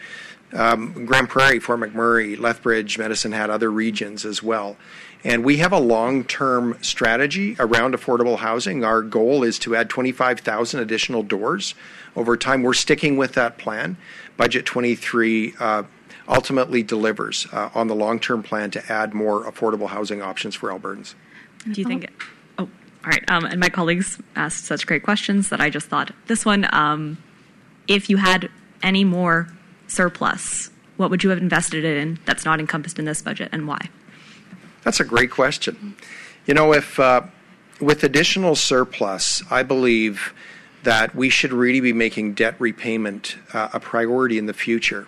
[0.53, 4.77] um, Grande Prairie, Fort McMurray, Lethbridge, Medicine Hat, other regions as well.
[5.23, 8.83] And we have a long term strategy around affordable housing.
[8.83, 11.75] Our goal is to add 25,000 additional doors
[12.15, 12.63] over time.
[12.63, 13.97] We're sticking with that plan.
[14.37, 15.83] Budget 23 uh,
[16.29, 20.69] ultimately delivers uh, on the long term plan to add more affordable housing options for
[20.69, 21.15] Albertans.
[21.69, 22.09] Do you think?
[22.57, 22.69] Oh, all
[23.09, 23.23] right.
[23.29, 27.17] Um, and my colleagues asked such great questions that I just thought this one um,
[27.87, 28.49] if you had
[28.83, 29.49] any more
[29.87, 33.67] surplus, what would you have invested it in that's not encompassed in this budget and
[33.67, 33.89] why?
[34.83, 35.95] That's a great question.
[36.45, 37.23] You know, if uh,
[37.81, 40.33] with additional surplus, I believe
[40.83, 45.07] that we should really be making debt repayment uh, a priority in the future.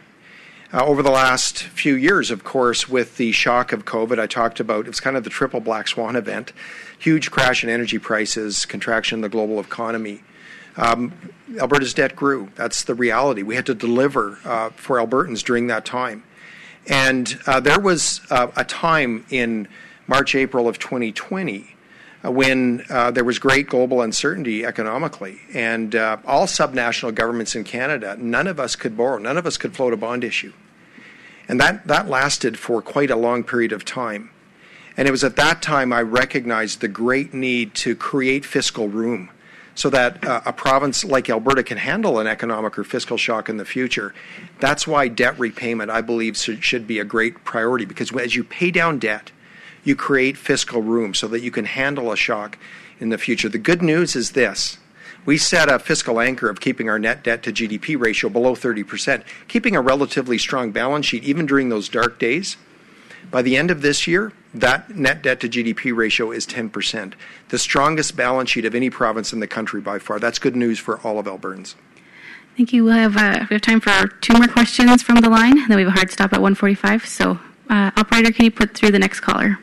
[0.74, 4.62] Uh, over the last few years, of course, with the shock of COVID, I talked
[4.62, 6.54] about it's kind of the triple black swan event
[6.98, 10.22] huge crash in energy prices, contraction in the global economy.
[10.78, 11.12] Um,
[11.60, 12.50] Alberta's debt grew.
[12.56, 13.42] That's the reality.
[13.42, 16.24] We had to deliver uh, for Albertans during that time.
[16.88, 19.68] And uh, there was uh, a time in
[20.08, 21.66] March, April of 2020 uh,
[22.24, 25.40] when uh, there was great global uncertainty economically.
[25.54, 29.58] And uh, all subnational governments in Canada, none of us could borrow, none of us
[29.58, 30.54] could float a bond issue.
[31.48, 34.30] And that, that lasted for quite a long period of time.
[34.96, 39.30] And it was at that time I recognized the great need to create fiscal room
[39.74, 43.58] so that uh, a province like Alberta can handle an economic or fiscal shock in
[43.58, 44.14] the future.
[44.60, 48.70] That's why debt repayment, I believe, should be a great priority because as you pay
[48.70, 49.32] down debt,
[49.84, 52.58] you create fiscal room so that you can handle a shock
[53.00, 53.50] in the future.
[53.50, 54.78] The good news is this.
[55.26, 59.24] We set a fiscal anchor of keeping our net debt to GDP ratio below 30%,
[59.48, 62.58] keeping a relatively strong balance sheet even during those dark days.
[63.30, 67.14] By the end of this year, that net debt to GDP ratio is 10%,
[67.50, 70.20] the strongest balance sheet of any province in the country by far.
[70.20, 71.76] That's good news for all of Albertans.
[72.58, 72.84] Thank you.
[72.84, 75.78] We'll have, uh, we have time for two more questions from the line, and then
[75.78, 77.06] we have a hard stop at 145.
[77.06, 79.58] So, uh, operator, can you put through the next caller?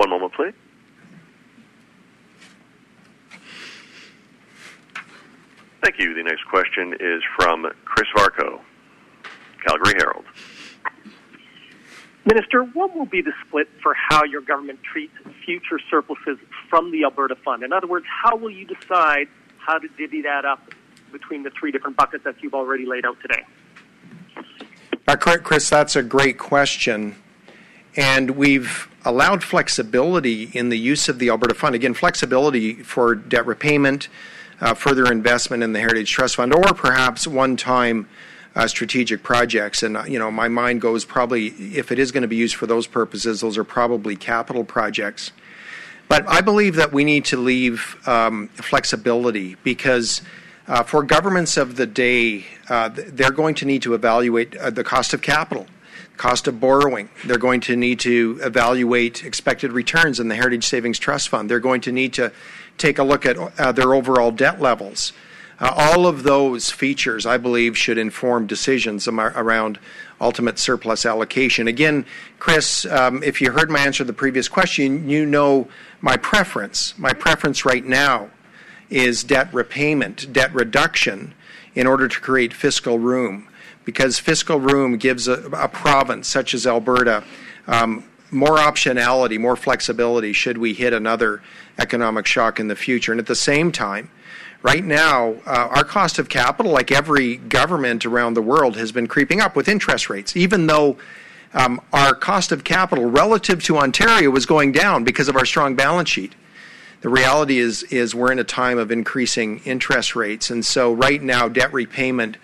[0.00, 0.54] One moment, please.
[5.82, 6.14] Thank you.
[6.14, 8.62] The next question is from Chris Varcoe,
[9.66, 10.24] Calgary Herald.
[12.24, 15.12] Minister, what will be the split for how your government treats
[15.44, 16.38] future surpluses
[16.70, 17.62] from the Alberta Fund?
[17.62, 19.28] In other words, how will you decide
[19.58, 20.72] how to divvy that up
[21.12, 23.42] between the three different buckets that you've already laid out today?
[25.06, 27.16] Uh, Chris, that's a great question.
[27.96, 31.74] And we've allowed flexibility in the use of the Alberta Fund.
[31.74, 34.08] Again, flexibility for debt repayment,
[34.60, 38.08] uh, further investment in the Heritage Trust Fund, or perhaps one-time
[38.54, 39.82] uh, strategic projects.
[39.82, 42.56] And uh, you know, my mind goes probably if it is going to be used
[42.56, 45.32] for those purposes, those are probably capital projects.
[46.08, 50.22] But I believe that we need to leave um, flexibility because.
[50.68, 54.84] Uh, for governments of the day, uh, they're going to need to evaluate uh, the
[54.84, 55.66] cost of capital.
[56.16, 57.08] Cost of borrowing.
[57.24, 61.50] They're going to need to evaluate expected returns in the Heritage Savings Trust Fund.
[61.50, 62.32] They're going to need to
[62.78, 65.12] take a look at uh, their overall debt levels.
[65.60, 69.78] Uh, all of those features, I believe, should inform decisions around
[70.18, 71.68] ultimate surplus allocation.
[71.68, 72.06] Again,
[72.38, 75.68] Chris, um, if you heard my answer to the previous question, you know
[76.00, 76.98] my preference.
[76.98, 78.30] My preference right now
[78.88, 81.34] is debt repayment, debt reduction,
[81.74, 83.46] in order to create fiscal room.
[83.84, 87.24] Because fiscal room gives a, a province such as Alberta
[87.66, 91.42] um, more optionality, more flexibility should we hit another
[91.78, 93.12] economic shock in the future.
[93.12, 94.10] And at the same time,
[94.62, 99.06] right now, uh, our cost of capital, like every government around the world, has been
[99.06, 100.96] creeping up with interest rates, even though
[101.54, 105.74] um, our cost of capital relative to Ontario was going down because of our strong
[105.74, 106.34] balance sheet.
[107.00, 111.20] The reality is, is we're in a time of increasing interest rates, and so right
[111.20, 112.36] now, debt repayment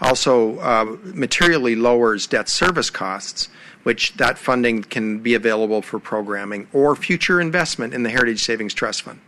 [0.00, 3.48] also uh, materially lowers debt service costs,
[3.82, 8.74] which that funding can be available for programming or future investment in the Heritage Savings
[8.74, 9.20] Trust Fund.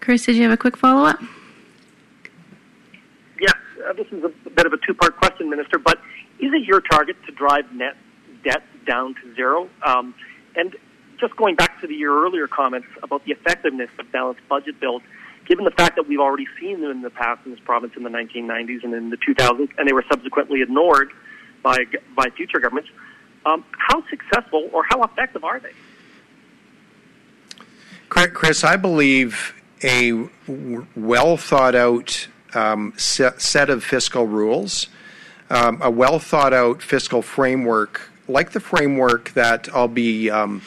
[0.00, 1.20] Chris, did you have a quick follow up?
[3.90, 5.98] uh, this is a bit of a two-part question, Minister, but
[6.38, 7.96] is it your target to drive net
[8.44, 9.68] debt down to zero?
[9.86, 10.14] Um,
[10.56, 10.76] and
[11.18, 15.02] just going back to the, your earlier comments about the effectiveness of balanced budget bills,
[15.46, 18.02] given the fact that we've already seen them in the past in this province in
[18.02, 21.10] the 1990s and in the 2000s, and they were subsequently ignored
[21.62, 21.84] by
[22.16, 22.90] by future governments,
[23.46, 25.72] um, how successful or how effective are they?
[28.10, 30.28] Chris, I believe a
[30.96, 34.88] well thought out um, set, of fiscal rules,
[35.48, 40.62] um, a well thought out fiscal framework, like the framework that I'll be um,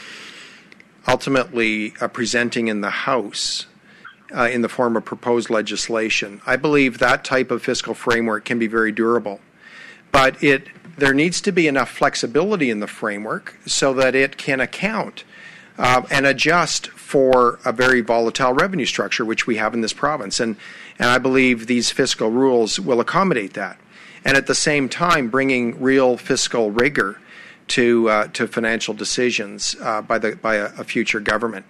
[1.07, 3.67] ultimately uh, presenting in the House.
[4.34, 6.42] Uh, in the form of proposed legislation.
[6.44, 9.40] I believe that type of fiscal framework can be very durable.
[10.12, 14.60] But it, there needs to be enough flexibility in the framework so that it can
[14.60, 15.24] account
[15.78, 20.40] uh, and adjust for a very volatile revenue structure, which we have in this province.
[20.40, 20.56] And
[21.00, 23.80] and I believe these fiscal rules will accommodate that.
[24.26, 27.20] And at the same time, bringing real fiscal rigor
[27.70, 31.66] to, uh, to financial decisions uh, by, the, by a, a future government.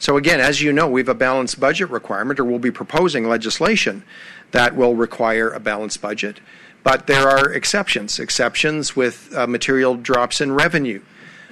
[0.00, 3.28] So, again, as you know, we have a balanced budget requirement, or we'll be proposing
[3.28, 4.02] legislation
[4.50, 6.40] that will require a balanced budget.
[6.82, 11.02] But there are exceptions, exceptions with uh, material drops in revenue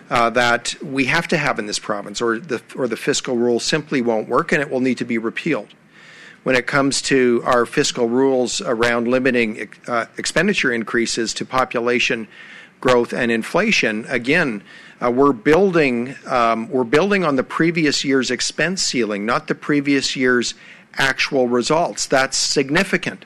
[0.09, 3.61] uh, that we have to have in this province, or the, or the fiscal rule
[3.61, 5.69] simply won't work and it will need to be repealed
[6.45, 12.27] when it comes to our fiscal rules around limiting uh, expenditure increases to population
[12.81, 14.63] growth and inflation, again,
[15.01, 20.17] uh, we're building um, we're building on the previous year's expense ceiling, not the previous
[20.17, 20.55] year's
[20.95, 22.07] actual results.
[22.07, 23.25] That's significant.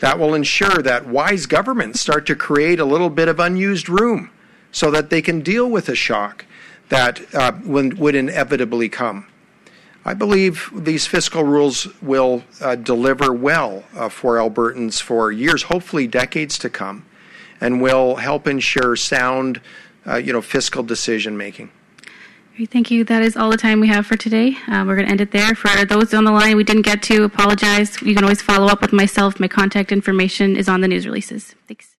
[0.00, 4.30] That will ensure that wise governments start to create a little bit of unused room
[4.72, 6.46] so that they can deal with a shock
[6.88, 9.26] that uh, would inevitably come.
[10.04, 16.06] I believe these fiscal rules will uh, deliver well uh, for Albertans for years, hopefully
[16.06, 17.04] decades to come,
[17.60, 19.60] and will help ensure sound,
[20.06, 21.70] uh, you know, fiscal decision making.
[22.66, 23.04] Thank you.
[23.04, 24.54] That is all the time we have for today.
[24.68, 25.54] Uh, we're going to end it there.
[25.54, 28.00] For those on the line we didn't get to, apologize.
[28.02, 29.40] You can always follow up with myself.
[29.40, 31.54] My contact information is on the news releases.
[31.66, 31.88] Thanks.